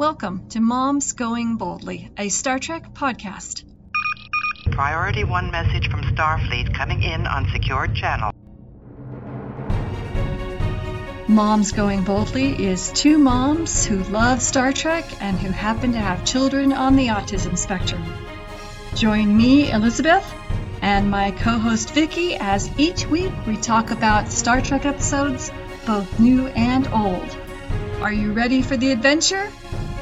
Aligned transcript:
Welcome 0.00 0.48
to 0.48 0.60
Moms 0.60 1.12
Going 1.12 1.56
Boldly, 1.56 2.10
a 2.16 2.30
Star 2.30 2.58
Trek 2.58 2.94
podcast. 2.94 3.64
Priority 4.70 5.24
1 5.24 5.50
message 5.50 5.90
from 5.90 6.00
Starfleet 6.04 6.74
coming 6.74 7.02
in 7.02 7.26
on 7.26 7.46
secured 7.52 7.94
channel. 7.94 8.32
Moms 11.28 11.72
Going 11.72 12.02
Boldly 12.04 12.64
is 12.64 12.90
two 12.92 13.18
moms 13.18 13.84
who 13.84 14.02
love 14.04 14.40
Star 14.40 14.72
Trek 14.72 15.04
and 15.20 15.38
who 15.38 15.50
happen 15.50 15.92
to 15.92 15.98
have 15.98 16.24
children 16.24 16.72
on 16.72 16.96
the 16.96 17.08
autism 17.08 17.58
spectrum. 17.58 18.02
Join 18.94 19.36
me, 19.36 19.70
Elizabeth, 19.70 20.24
and 20.80 21.10
my 21.10 21.30
co 21.32 21.58
host 21.58 21.90
Vicki 21.90 22.36
as 22.36 22.70
each 22.78 23.06
week 23.06 23.32
we 23.46 23.58
talk 23.58 23.90
about 23.90 24.32
Star 24.32 24.62
Trek 24.62 24.86
episodes, 24.86 25.52
both 25.84 26.18
new 26.18 26.46
and 26.46 26.88
old. 26.88 27.36
Are 28.00 28.14
you 28.14 28.32
ready 28.32 28.62
for 28.62 28.78
the 28.78 28.92
adventure? 28.92 29.52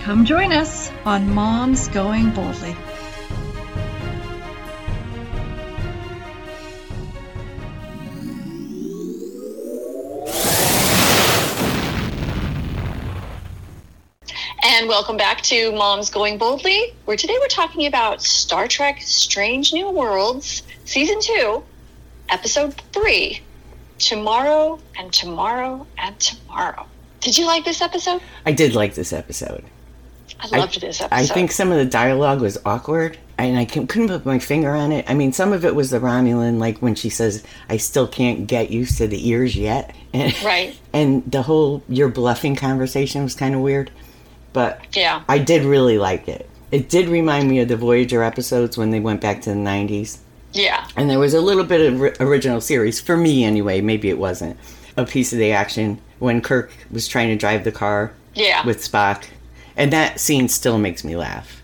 Come 0.03 0.25
join 0.25 0.53
us 0.53 0.91
on 1.05 1.35
Moms 1.35 1.89
Going 1.89 2.31
Boldly. 2.31 2.75
And 14.65 14.89
welcome 14.89 15.17
back 15.17 15.43
to 15.43 15.73
Moms 15.73 16.11
Going 16.11 16.39
Boldly, 16.39 16.95
where 17.05 17.17
today 17.17 17.37
we're 17.41 17.49
talking 17.49 17.87
about 17.87 18.23
Star 18.23 18.67
Trek 18.67 19.01
Strange 19.03 19.73
New 19.73 19.91
Worlds, 19.91 20.63
Season 20.85 21.21
2, 21.21 21.63
Episode 22.29 22.75
3 22.93 23.41
Tomorrow 23.99 24.79
and 24.97 25.13
Tomorrow 25.13 25.87
and 25.99 26.19
Tomorrow. 26.21 26.87
Did 27.21 27.37
you 27.37 27.47
like 27.47 27.65
this 27.65 27.83
episode? 27.83 28.23
I 28.47 28.53
did 28.53 28.75
like 28.75 28.95
this 28.95 29.13
episode. 29.13 29.65
I 30.41 30.57
loved 30.57 30.81
this 30.81 31.01
episode. 31.01 31.15
I 31.15 31.27
think 31.27 31.51
some 31.53 31.71
of 31.73 31.79
the 31.79 31.85
dialogue 31.85 32.41
was 32.41 32.59
awkward, 32.65 33.19
and 33.39 33.59
I 33.59 33.65
couldn't 33.65 33.89
put 34.09 34.25
my 34.25 34.39
finger 34.39 34.71
on 34.75 34.93
it. 34.93 35.05
I 35.09 35.15
mean, 35.15 35.33
some 35.33 35.53
of 35.53 35.65
it 35.65 35.75
was 35.75 35.91
the 35.91 35.99
Romulan, 35.99 36.59
like 36.59 36.79
when 36.79 36.95
she 36.95 37.09
says, 37.11 37.43
"I 37.69 37.77
still 37.77 38.07
can't 38.07 38.47
get 38.47 38.71
used 38.71 38.99
to 38.99 39.07
the 39.09 39.29
ears 39.29 39.57
yet," 39.57 39.95
and, 40.13 40.35
Right. 40.45 40.77
And 40.93 41.23
the 41.31 41.43
whole 41.43 41.83
"you're 41.89 42.09
bluffing" 42.09 42.57
conversation 42.57 43.23
was 43.25 43.35
kind 43.35 43.55
of 43.55 43.61
weird, 43.61 43.91
but 44.53 44.81
Yeah. 44.95 45.23
I 45.29 45.39
did 45.39 45.65
really 45.65 45.99
like 45.99 46.29
it. 46.29 46.49
It 46.71 46.89
did 46.89 47.09
remind 47.09 47.49
me 47.49 47.61
of 47.61 47.69
the 47.69 47.77
Voyager 47.77 48.23
episodes 48.23 48.77
when 48.77 48.91
they 48.91 49.01
went 49.01 49.21
back 49.21 49.43
to 49.43 49.51
the 49.51 49.57
'90s, 49.57 50.19
Yeah. 50.53 50.85
and 50.97 51.09
there 51.11 51.19
was 51.19 51.35
a 51.35 51.41
little 51.41 51.65
bit 51.65 51.93
of 51.93 52.01
original 52.21 52.61
series 52.61 53.01
for 53.01 53.17
me, 53.17 53.43
anyway. 53.45 53.81
Maybe 53.81 54.09
it 54.09 54.19
wasn't 54.19 54.57
a 54.97 55.05
piece 55.05 55.33
of 55.33 55.39
the 55.39 55.53
action 55.53 55.99
when 56.19 56.41
Kirk 56.41 56.71
was 56.91 57.09
trying 57.09 57.29
to 57.29 57.37
drive 57.37 57.65
the 57.65 57.73
car 57.73 58.13
Yeah. 58.35 58.65
with 58.67 58.79
Spock, 58.83 59.25
and 59.79 59.93
that 59.93 60.21
scene 60.21 60.49
still 60.49 60.77
makes 60.77 61.05
me 61.05 61.17
laugh, 61.17 61.63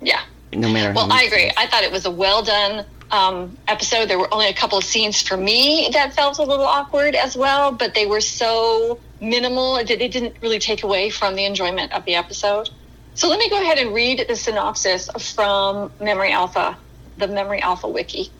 yeah. 0.00 0.22
no 0.52 0.72
matter. 0.72 0.94
Well, 0.94 1.12
I 1.12 1.24
agree. 1.24 1.46
times. 1.46 1.54
I 1.58 1.66
thought 1.66 1.82
it 1.82 1.92
was 1.92 2.06
a 2.06 2.10
well 2.10 2.42
done 2.42 2.86
um, 3.10 3.58
episode. 3.68 4.08
There 4.08 4.18
were 4.18 4.32
only 4.32 4.48
a 4.48 4.54
couple 4.54 4.78
of 4.78 4.84
scenes 4.84 5.20
for 5.20 5.36
me 5.36 5.90
that 5.92 6.14
felt 6.14 6.38
a 6.38 6.42
little 6.42 6.64
awkward 6.64 7.14
as 7.14 7.36
well, 7.36 7.72
but 7.72 7.94
they 7.94 8.06
were 8.06 8.20
so 8.20 8.98
minimal 9.20 9.76
It, 9.76 9.88
they 9.88 10.08
didn't 10.08 10.36
really 10.40 10.60
take 10.60 10.84
away 10.84 11.10
from 11.10 11.34
the 11.34 11.44
enjoyment 11.44 11.92
of 11.92 12.04
the 12.04 12.14
episode. 12.14 12.70
So 13.14 13.28
let 13.28 13.38
me 13.38 13.50
go 13.50 13.60
ahead 13.60 13.78
and 13.78 13.92
read 13.92 14.24
the 14.28 14.36
synopsis 14.36 15.10
from 15.34 15.92
Memory 16.00 16.32
Alpha, 16.32 16.78
the 17.18 17.26
Memory 17.26 17.60
Alpha 17.60 17.88
wiki. 17.88 18.30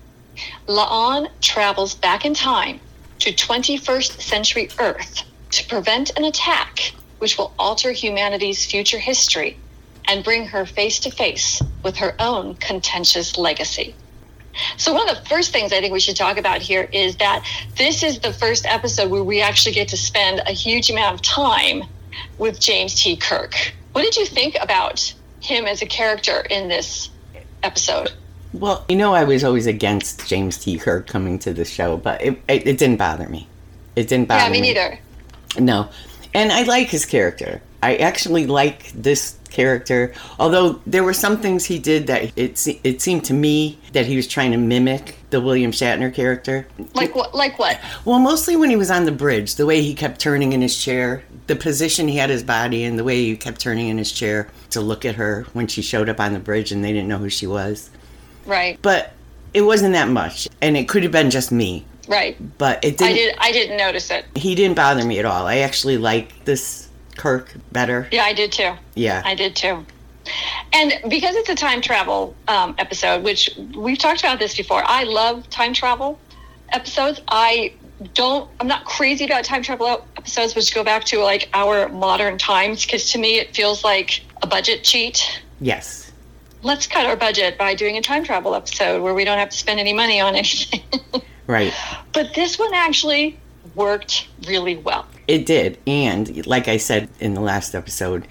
La'an 0.68 1.28
travels 1.40 1.94
back 1.94 2.24
in 2.24 2.32
time 2.32 2.80
to 3.18 3.32
21st 3.32 4.20
century 4.20 4.70
Earth 4.78 5.24
to 5.50 5.66
prevent 5.66 6.16
an 6.16 6.24
attack 6.24 6.92
which 7.20 7.38
will 7.38 7.54
alter 7.58 7.92
humanity's 7.92 8.66
future 8.66 8.98
history 8.98 9.56
and 10.08 10.24
bring 10.24 10.46
her 10.46 10.66
face 10.66 10.98
to 11.00 11.10
face 11.10 11.62
with 11.84 11.96
her 11.96 12.14
own 12.18 12.56
contentious 12.56 13.38
legacy. 13.38 13.94
So, 14.76 14.92
one 14.92 15.08
of 15.08 15.16
the 15.16 15.28
first 15.28 15.52
things 15.52 15.72
I 15.72 15.80
think 15.80 15.92
we 15.92 16.00
should 16.00 16.16
talk 16.16 16.36
about 16.36 16.60
here 16.60 16.88
is 16.92 17.16
that 17.16 17.46
this 17.76 18.02
is 18.02 18.18
the 18.18 18.32
first 18.32 18.66
episode 18.66 19.10
where 19.10 19.22
we 19.22 19.40
actually 19.40 19.74
get 19.74 19.88
to 19.88 19.96
spend 19.96 20.40
a 20.40 20.52
huge 20.52 20.90
amount 20.90 21.14
of 21.14 21.22
time 21.22 21.84
with 22.38 22.58
James 22.58 23.00
T. 23.00 23.16
Kirk. 23.16 23.54
What 23.92 24.02
did 24.02 24.16
you 24.16 24.26
think 24.26 24.56
about 24.60 25.14
him 25.40 25.66
as 25.66 25.82
a 25.82 25.86
character 25.86 26.40
in 26.50 26.68
this 26.68 27.10
episode? 27.62 28.12
Well, 28.52 28.84
you 28.88 28.96
know, 28.96 29.14
I 29.14 29.22
was 29.22 29.44
always 29.44 29.66
against 29.66 30.26
James 30.26 30.58
T. 30.58 30.76
Kirk 30.78 31.06
coming 31.06 31.38
to 31.40 31.52
the 31.52 31.64
show, 31.64 31.96
but 31.96 32.20
it, 32.20 32.42
it, 32.48 32.66
it 32.66 32.78
didn't 32.78 32.96
bother 32.96 33.28
me. 33.28 33.48
It 33.94 34.08
didn't 34.08 34.26
bother 34.26 34.50
me. 34.50 34.56
Yeah, 34.56 34.62
me 34.62 34.68
neither. 34.68 34.98
No. 35.58 35.88
And 36.34 36.52
I 36.52 36.62
like 36.62 36.88
his 36.88 37.06
character. 37.06 37.60
I 37.82 37.96
actually 37.96 38.46
like 38.46 38.92
this 38.92 39.38
character, 39.50 40.12
although 40.38 40.80
there 40.86 41.02
were 41.02 41.12
some 41.12 41.38
things 41.38 41.64
he 41.64 41.78
did 41.78 42.06
that 42.06 42.32
it, 42.36 42.66
it 42.84 43.02
seemed 43.02 43.24
to 43.24 43.34
me 43.34 43.78
that 43.92 44.06
he 44.06 44.16
was 44.16 44.26
trying 44.26 44.52
to 44.52 44.56
mimic 44.56 45.16
the 45.30 45.40
William 45.40 45.72
Shatner 45.72 46.12
character. 46.12 46.66
Like 46.94 47.14
what? 47.14 47.34
Like 47.34 47.58
what? 47.58 47.80
Well, 48.04 48.18
mostly 48.18 48.56
when 48.56 48.70
he 48.70 48.76
was 48.76 48.90
on 48.90 49.04
the 49.04 49.12
bridge, 49.12 49.56
the 49.56 49.66
way 49.66 49.82
he 49.82 49.94
kept 49.94 50.20
turning 50.20 50.52
in 50.52 50.60
his 50.60 50.76
chair, 50.76 51.22
the 51.46 51.56
position 51.56 52.06
he 52.08 52.16
had 52.16 52.30
his 52.30 52.42
body 52.42 52.84
in, 52.84 52.96
the 52.96 53.04
way 53.04 53.16
he 53.16 53.36
kept 53.36 53.60
turning 53.60 53.88
in 53.88 53.98
his 53.98 54.12
chair 54.12 54.48
to 54.70 54.80
look 54.80 55.04
at 55.04 55.16
her 55.16 55.46
when 55.52 55.66
she 55.66 55.82
showed 55.82 56.08
up 56.08 56.20
on 56.20 56.32
the 56.32 56.38
bridge 56.38 56.72
and 56.72 56.84
they 56.84 56.92
didn't 56.92 57.08
know 57.08 57.18
who 57.18 57.30
she 57.30 57.46
was. 57.46 57.90
Right. 58.46 58.78
But 58.82 59.12
it 59.52 59.62
wasn't 59.62 59.94
that 59.94 60.08
much, 60.08 60.48
and 60.60 60.76
it 60.76 60.88
could 60.88 61.02
have 61.02 61.12
been 61.12 61.30
just 61.30 61.50
me. 61.50 61.84
Right. 62.10 62.36
But 62.58 62.84
it 62.84 63.00
I 63.00 63.12
didn't. 63.12 63.14
did. 63.14 63.36
I 63.38 63.52
didn't 63.52 63.76
notice 63.76 64.10
it. 64.10 64.26
He 64.34 64.56
didn't 64.56 64.76
bother 64.76 65.04
me 65.04 65.20
at 65.20 65.24
all. 65.24 65.46
I 65.46 65.58
actually 65.58 65.96
like 65.96 66.44
this 66.44 66.88
Kirk 67.16 67.54
better. 67.70 68.08
Yeah, 68.10 68.24
I 68.24 68.32
did 68.32 68.50
too. 68.50 68.72
Yeah. 68.96 69.22
I 69.24 69.36
did 69.36 69.54
too. 69.54 69.86
And 70.72 70.92
because 71.08 71.36
it's 71.36 71.48
a 71.48 71.54
time 71.54 71.80
travel 71.80 72.34
um, 72.48 72.74
episode, 72.78 73.22
which 73.22 73.48
we've 73.76 73.98
talked 73.98 74.20
about 74.20 74.40
this 74.40 74.56
before, 74.56 74.82
I 74.84 75.04
love 75.04 75.48
time 75.50 75.72
travel 75.72 76.18
episodes. 76.70 77.20
I 77.28 77.74
don't, 78.14 78.50
I'm 78.58 78.66
not 78.66 78.84
crazy 78.86 79.24
about 79.24 79.44
time 79.44 79.62
travel 79.62 80.04
episodes, 80.16 80.56
which 80.56 80.74
go 80.74 80.82
back 80.82 81.04
to 81.04 81.20
like 81.20 81.48
our 81.54 81.88
modern 81.88 82.38
times, 82.38 82.84
because 82.84 83.12
to 83.12 83.18
me 83.18 83.38
it 83.38 83.54
feels 83.54 83.84
like 83.84 84.22
a 84.42 84.48
budget 84.48 84.82
cheat. 84.82 85.42
Yes. 85.60 86.10
Let's 86.62 86.86
cut 86.86 87.06
our 87.06 87.16
budget 87.16 87.56
by 87.56 87.74
doing 87.74 87.96
a 87.96 88.02
time 88.02 88.24
travel 88.24 88.54
episode 88.54 89.00
where 89.02 89.14
we 89.14 89.24
don't 89.24 89.38
have 89.38 89.50
to 89.50 89.56
spend 89.56 89.78
any 89.78 89.92
money 89.92 90.20
on 90.20 90.34
anything. 90.34 90.82
Right. 91.50 91.72
but 92.12 92.34
this 92.34 92.58
one 92.58 92.72
actually 92.74 93.38
worked 93.74 94.28
really 94.46 94.76
well. 94.76 95.06
It 95.28 95.46
did. 95.46 95.78
And 95.86 96.46
like 96.46 96.68
I 96.68 96.76
said 96.76 97.08
in 97.20 97.34
the 97.34 97.40
last 97.40 97.74
episode, 97.74 98.26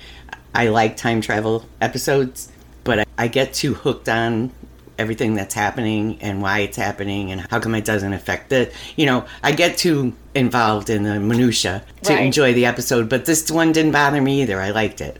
I 0.55 0.67
like 0.69 0.97
time 0.97 1.21
travel 1.21 1.65
episodes, 1.81 2.51
but 2.83 3.07
I, 3.17 3.27
get 3.27 3.53
too 3.53 3.73
hooked 3.73 4.09
on 4.09 4.51
everything 4.97 5.33
that's 5.35 5.53
happening 5.53 6.17
and 6.21 6.41
why 6.41 6.59
it's 6.59 6.75
happening 6.77 7.31
and 7.31 7.41
how 7.49 7.59
come 7.59 7.73
it 7.75 7.85
doesn't 7.85 8.11
affect 8.11 8.49
the 8.49 8.69
you 8.97 9.05
know 9.05 9.25
i 9.43 9.51
get 9.53 9.77
too 9.77 10.11
involved 10.35 10.89
in 10.89 11.03
the 11.03 11.17
minutia 11.21 11.81
to 12.03 12.13
Right. 12.13 12.25
enjoy 12.25 12.53
the 12.53 12.65
episode 12.65 13.07
but 13.07 13.23
this 13.25 13.49
one 13.49 13.71
didn't 13.71 13.93
bother 13.93 14.19
me 14.21 14.41
either 14.41 14.59
i 14.59 14.71
liked 14.71 14.99
it 14.99 15.15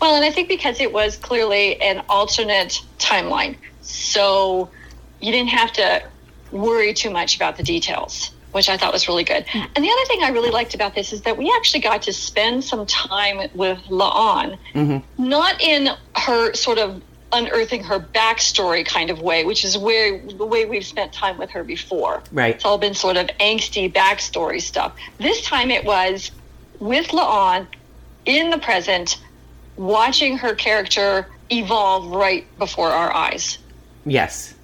Well, 0.00 0.14
and 0.14 0.24
I 0.24 0.30
think 0.30 0.46
because 0.48 0.80
it 0.80 0.92
was 0.92 1.16
clearly 1.16 1.80
an 1.82 2.04
alternate 2.08 2.80
timeline, 3.00 3.56
so 3.82 4.70
you 5.20 5.32
didn't 5.32 5.50
have 5.50 5.72
to 5.74 6.02
worry 6.52 6.94
too 6.94 7.10
much 7.10 7.36
about 7.36 7.56
the 7.56 7.62
details, 7.62 8.30
which 8.52 8.68
I 8.68 8.76
thought 8.76 8.92
was 8.92 9.08
really 9.08 9.24
good. 9.24 9.46
Hmm. 9.48 9.64
And 9.74 9.84
the 9.84 9.90
other 9.90 10.04
thing 10.06 10.22
I 10.22 10.30
really 10.30 10.50
liked 10.50 10.74
about 10.74 10.94
this 10.94 11.12
is 11.12 11.22
that 11.22 11.36
we 11.36 11.52
actually 11.56 11.80
got 11.80 12.02
to 12.02 12.12
spend 12.12 12.64
some 12.64 12.86
time 12.86 13.48
with 13.54 13.78
La'an, 13.88 14.58
mm-hmm. 14.74 15.28
not 15.28 15.60
in 15.60 15.90
her 16.16 16.54
sort 16.54 16.78
of 16.78 17.02
unearthing 17.32 17.82
her 17.82 17.98
backstory 17.98 18.86
kind 18.86 19.10
of 19.10 19.20
way, 19.20 19.44
which 19.44 19.64
is 19.64 19.76
where 19.76 20.18
the 20.18 20.46
way 20.46 20.64
we've 20.64 20.86
spent 20.86 21.12
time 21.12 21.36
with 21.38 21.50
her 21.50 21.64
before. 21.64 22.22
Right. 22.32 22.54
It's 22.54 22.64
all 22.64 22.78
been 22.78 22.94
sort 22.94 23.16
of 23.16 23.26
angsty 23.40 23.92
backstory 23.92 24.60
stuff. 24.60 24.96
This 25.18 25.42
time 25.42 25.70
it 25.70 25.84
was 25.84 26.30
with 26.78 27.08
La'an 27.08 27.66
in 28.24 28.50
the 28.50 28.58
present, 28.58 29.20
watching 29.76 30.38
her 30.38 30.54
character 30.54 31.28
evolve 31.50 32.06
right 32.10 32.46
before 32.58 32.88
our 32.88 33.12
eyes. 33.12 33.58
yes 34.04 34.54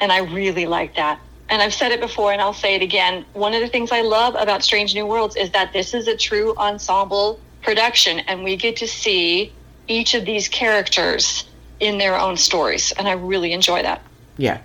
And 0.00 0.10
I 0.10 0.18
really 0.18 0.66
like 0.66 0.96
that. 0.96 1.20
And 1.52 1.60
I've 1.60 1.74
said 1.74 1.92
it 1.92 2.00
before 2.00 2.32
and 2.32 2.40
I'll 2.40 2.54
say 2.54 2.76
it 2.76 2.80
again. 2.80 3.26
One 3.34 3.52
of 3.52 3.60
the 3.60 3.68
things 3.68 3.92
I 3.92 4.00
love 4.00 4.34
about 4.36 4.64
Strange 4.64 4.94
New 4.94 5.04
Worlds 5.04 5.36
is 5.36 5.50
that 5.50 5.74
this 5.74 5.92
is 5.92 6.08
a 6.08 6.16
true 6.16 6.56
ensemble 6.56 7.38
production 7.60 8.20
and 8.20 8.42
we 8.42 8.56
get 8.56 8.74
to 8.76 8.88
see 8.88 9.52
each 9.86 10.14
of 10.14 10.24
these 10.24 10.48
characters 10.48 11.44
in 11.78 11.98
their 11.98 12.18
own 12.18 12.38
stories. 12.38 12.92
And 12.92 13.06
I 13.06 13.12
really 13.12 13.52
enjoy 13.52 13.82
that. 13.82 14.00
yeah 14.38 14.62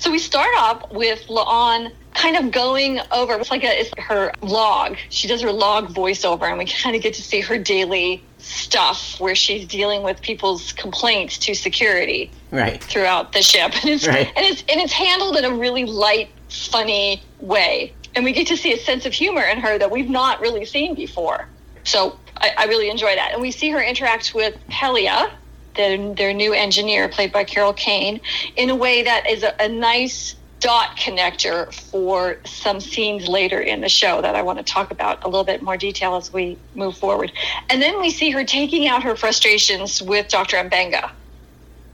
So 0.00 0.10
we 0.10 0.18
start 0.18 0.50
off 0.58 0.90
with 0.90 1.24
La'an 1.28 1.92
kind 2.14 2.36
of 2.36 2.50
going 2.52 3.00
over. 3.12 3.34
It's 3.34 3.50
like 3.50 3.64
a, 3.64 3.80
it's 3.80 3.90
her 3.98 4.32
log. 4.40 4.96
She 5.10 5.28
does 5.28 5.42
her 5.42 5.52
log 5.52 5.88
voiceover, 5.88 6.44
and 6.48 6.58
we 6.58 6.64
kind 6.82 6.96
of 6.96 7.02
get 7.02 7.14
to 7.14 7.22
see 7.22 7.40
her 7.40 7.58
daily 7.58 8.22
stuff 8.38 9.18
where 9.20 9.34
she's 9.34 9.66
dealing 9.66 10.02
with 10.02 10.20
people's 10.20 10.72
complaints 10.72 11.38
to 11.38 11.54
security 11.54 12.30
right 12.50 12.82
throughout 12.82 13.32
the 13.32 13.42
ship, 13.42 13.72
and 13.82 13.90
it's 13.90 14.06
Right. 14.06 14.30
and 14.36 14.44
it's 14.46 14.62
and 14.68 14.80
it's 14.80 14.92
handled 14.92 15.36
in 15.36 15.44
a 15.44 15.54
really 15.54 15.84
light, 15.84 16.28
funny 16.48 17.22
way. 17.40 17.92
And 18.14 18.24
we 18.24 18.32
get 18.32 18.46
to 18.48 18.56
see 18.56 18.72
a 18.72 18.78
sense 18.78 19.06
of 19.06 19.12
humor 19.12 19.42
in 19.42 19.58
her 19.58 19.76
that 19.78 19.90
we've 19.90 20.08
not 20.08 20.40
really 20.40 20.64
seen 20.64 20.94
before. 20.94 21.48
So 21.82 22.16
I, 22.36 22.52
I 22.58 22.64
really 22.66 22.88
enjoy 22.88 23.14
that. 23.16 23.30
And 23.32 23.42
we 23.42 23.50
see 23.50 23.70
her 23.70 23.82
interact 23.82 24.34
with 24.34 24.54
Pelia, 24.70 25.32
their, 25.74 26.14
their 26.14 26.32
new 26.32 26.52
engineer, 26.52 27.08
played 27.08 27.32
by 27.32 27.42
Carol 27.42 27.72
Kane, 27.72 28.20
in 28.56 28.70
a 28.70 28.76
way 28.76 29.02
that 29.02 29.28
is 29.28 29.42
a, 29.42 29.52
a 29.60 29.68
nice 29.68 30.36
dot 30.64 30.96
connector 30.96 31.70
for 31.90 32.38
some 32.46 32.80
scenes 32.80 33.28
later 33.28 33.60
in 33.60 33.82
the 33.82 33.88
show 33.90 34.22
that 34.22 34.34
I 34.34 34.40
want 34.40 34.56
to 34.56 34.64
talk 34.64 34.90
about 34.90 35.22
a 35.22 35.28
little 35.28 35.44
bit 35.44 35.60
more 35.60 35.76
detail 35.76 36.16
as 36.16 36.32
we 36.32 36.56
move 36.74 36.96
forward. 36.96 37.32
And 37.68 37.82
then 37.82 38.00
we 38.00 38.08
see 38.08 38.30
her 38.30 38.44
taking 38.44 38.88
out 38.88 39.02
her 39.02 39.14
frustrations 39.14 40.00
with 40.00 40.28
Dr. 40.28 40.56
Mbenga 40.56 41.10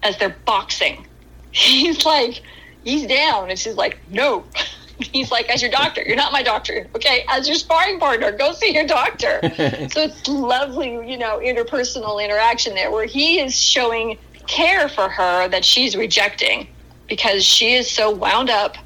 as 0.05 0.17
they're 0.19 0.37
boxing. 0.45 1.05
He's 1.51 2.07
like, 2.07 2.43
he's 2.85 3.09
down. 3.09 3.51
And 3.51 3.59
she's 3.59 3.75
like, 3.75 3.99
no. 4.09 4.45
He's 4.99 5.33
like, 5.33 5.49
as 5.49 5.63
your 5.63 5.71
doctor, 5.73 6.03
you're 6.07 6.15
not 6.15 6.31
my 6.31 6.45
doctor. 6.45 6.87
Okay. 6.95 7.25
As 7.29 7.49
your 7.49 7.57
sparring 7.57 7.99
partner, 7.99 8.31
go 8.31 8.53
see 8.53 8.73
your 8.73 8.87
doctor. 8.87 9.41
so 9.91 10.03
it's 10.03 10.29
lovely, 10.29 10.93
you 11.11 11.19
know, 11.19 11.41
interpersonal 11.41 12.25
interaction 12.25 12.77
there 12.77 12.93
where 12.93 13.07
he 13.07 13.41
is 13.41 13.59
showing 13.59 14.17
care 14.47 14.89
for 14.89 15.09
her 15.09 15.49
that 15.49 15.65
she's 15.65 15.97
rejecting 15.97 16.69
because 17.11 17.45
she 17.45 17.75
is 17.75 17.91
so 17.91 18.11
wound 18.11 18.49
up. 18.49 18.77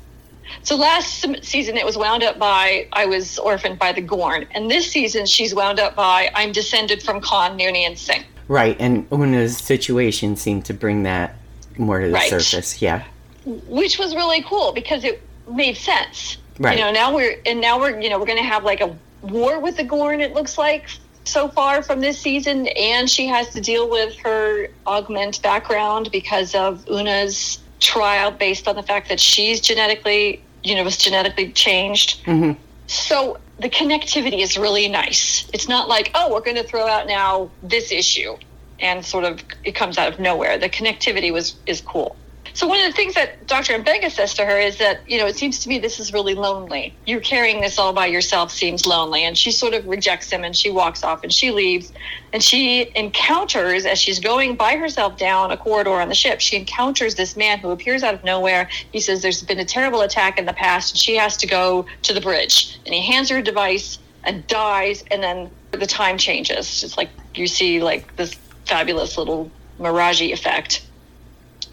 So 0.64 0.74
last 0.76 1.24
season 1.44 1.76
it 1.76 1.84
was 1.84 1.96
wound 1.96 2.22
up 2.24 2.38
by 2.38 2.88
I 2.92 3.06
was 3.06 3.38
orphaned 3.38 3.78
by 3.78 3.92
the 3.92 4.00
Gorn, 4.00 4.46
and 4.50 4.68
this 4.68 4.90
season 4.90 5.26
she's 5.26 5.54
wound 5.54 5.78
up 5.78 5.94
by 5.94 6.30
I'm 6.34 6.50
descended 6.50 7.02
from 7.02 7.20
Khan, 7.20 7.56
Noonien, 7.56 7.86
and 7.86 7.98
Singh. 7.98 8.24
Right, 8.48 8.76
and 8.80 9.06
Una's 9.12 9.56
situation 9.56 10.36
seemed 10.36 10.64
to 10.66 10.74
bring 10.74 11.04
that 11.04 11.36
more 11.78 12.00
to 12.00 12.08
the 12.08 12.12
Right. 12.14 12.28
surface. 12.30 12.82
Yeah. 12.82 13.04
which 13.46 13.98
was 13.98 14.14
really 14.16 14.42
cool 14.42 14.72
because 14.72 15.04
it 15.04 15.20
made 15.50 15.76
sense. 15.76 16.38
Right. 16.58 16.78
You 16.78 16.84
know, 16.84 16.90
now 16.92 17.14
we're 17.14 17.36
and 17.44 17.60
now 17.60 17.78
we're 17.78 18.00
you 18.00 18.08
know 18.08 18.18
we're 18.18 18.26
going 18.26 18.38
to 18.38 18.44
have 18.44 18.64
like 18.64 18.80
a 18.80 18.96
war 19.22 19.60
with 19.60 19.76
the 19.76 19.84
Gorn. 19.84 20.20
It 20.22 20.32
looks 20.32 20.56
like 20.56 20.86
so 21.24 21.48
far 21.48 21.82
from 21.82 22.00
this 22.00 22.18
season, 22.18 22.68
and 22.68 23.10
she 23.10 23.26
has 23.26 23.50
to 23.50 23.60
deal 23.60 23.90
with 23.90 24.16
her 24.18 24.68
augment 24.86 25.42
background 25.42 26.10
because 26.12 26.54
of 26.54 26.86
Una's 26.88 27.58
trial 27.80 28.30
based 28.30 28.68
on 28.68 28.76
the 28.76 28.82
fact 28.82 29.08
that 29.08 29.20
she's 29.20 29.60
genetically 29.60 30.42
you 30.62 30.74
know 30.74 30.84
was 30.84 30.96
genetically 30.96 31.52
changed. 31.52 32.20
hmm 32.24 32.52
So 32.86 33.38
the 33.60 33.70
connectivity 33.70 34.40
is 34.40 34.58
really 34.58 34.88
nice. 34.88 35.48
It's 35.52 35.68
not 35.68 35.88
like, 35.88 36.10
oh, 36.14 36.32
we're 36.32 36.40
going 36.40 36.56
to 36.56 36.64
throw 36.64 36.86
out 36.88 37.06
now 37.06 37.50
this 37.62 37.92
issue 37.92 38.36
and 38.80 39.04
sort 39.04 39.24
of 39.24 39.40
it 39.62 39.72
comes 39.72 39.98
out 39.98 40.12
of 40.12 40.18
nowhere. 40.18 40.58
The 40.58 40.68
connectivity 40.68 41.32
was 41.32 41.56
is 41.66 41.80
cool. 41.80 42.16
So 42.54 42.68
one 42.68 42.78
of 42.78 42.86
the 42.86 42.92
things 42.92 43.14
that 43.14 43.48
Dr. 43.48 43.76
Mbenga 43.80 44.12
says 44.12 44.32
to 44.34 44.44
her 44.44 44.56
is 44.56 44.78
that, 44.78 45.00
you 45.10 45.18
know, 45.18 45.26
it 45.26 45.36
seems 45.36 45.58
to 45.58 45.68
me 45.68 45.80
this 45.80 45.98
is 45.98 46.12
really 46.12 46.36
lonely. 46.36 46.94
You're 47.04 47.20
carrying 47.20 47.60
this 47.60 47.80
all 47.80 47.92
by 47.92 48.06
yourself 48.06 48.52
seems 48.52 48.86
lonely. 48.86 49.24
And 49.24 49.36
she 49.36 49.50
sort 49.50 49.74
of 49.74 49.84
rejects 49.88 50.30
him 50.30 50.44
and 50.44 50.56
she 50.56 50.70
walks 50.70 51.02
off 51.02 51.24
and 51.24 51.32
she 51.32 51.50
leaves. 51.50 51.92
And 52.32 52.40
she 52.40 52.92
encounters, 52.94 53.86
as 53.86 53.98
she's 53.98 54.20
going 54.20 54.54
by 54.54 54.76
herself 54.76 55.18
down 55.18 55.50
a 55.50 55.56
corridor 55.56 56.00
on 56.00 56.08
the 56.08 56.14
ship, 56.14 56.40
she 56.40 56.56
encounters 56.56 57.16
this 57.16 57.36
man 57.36 57.58
who 57.58 57.70
appears 57.70 58.04
out 58.04 58.14
of 58.14 58.22
nowhere. 58.22 58.68
He 58.92 59.00
says 59.00 59.20
there's 59.20 59.42
been 59.42 59.58
a 59.58 59.64
terrible 59.64 60.02
attack 60.02 60.38
in 60.38 60.46
the 60.46 60.52
past 60.52 60.92
and 60.92 61.00
she 61.00 61.16
has 61.16 61.36
to 61.38 61.48
go 61.48 61.86
to 62.02 62.14
the 62.14 62.20
bridge. 62.20 62.78
And 62.86 62.94
he 62.94 63.04
hands 63.04 63.30
her 63.30 63.38
a 63.38 63.42
device 63.42 63.98
and 64.22 64.46
dies. 64.46 65.02
And 65.10 65.20
then 65.20 65.50
the 65.72 65.86
time 65.86 66.18
changes. 66.18 66.84
It's 66.84 66.96
like 66.96 67.10
you 67.34 67.48
see 67.48 67.82
like 67.82 68.14
this 68.14 68.34
fabulous 68.64 69.18
little 69.18 69.50
mirage 69.80 70.22
effect 70.22 70.86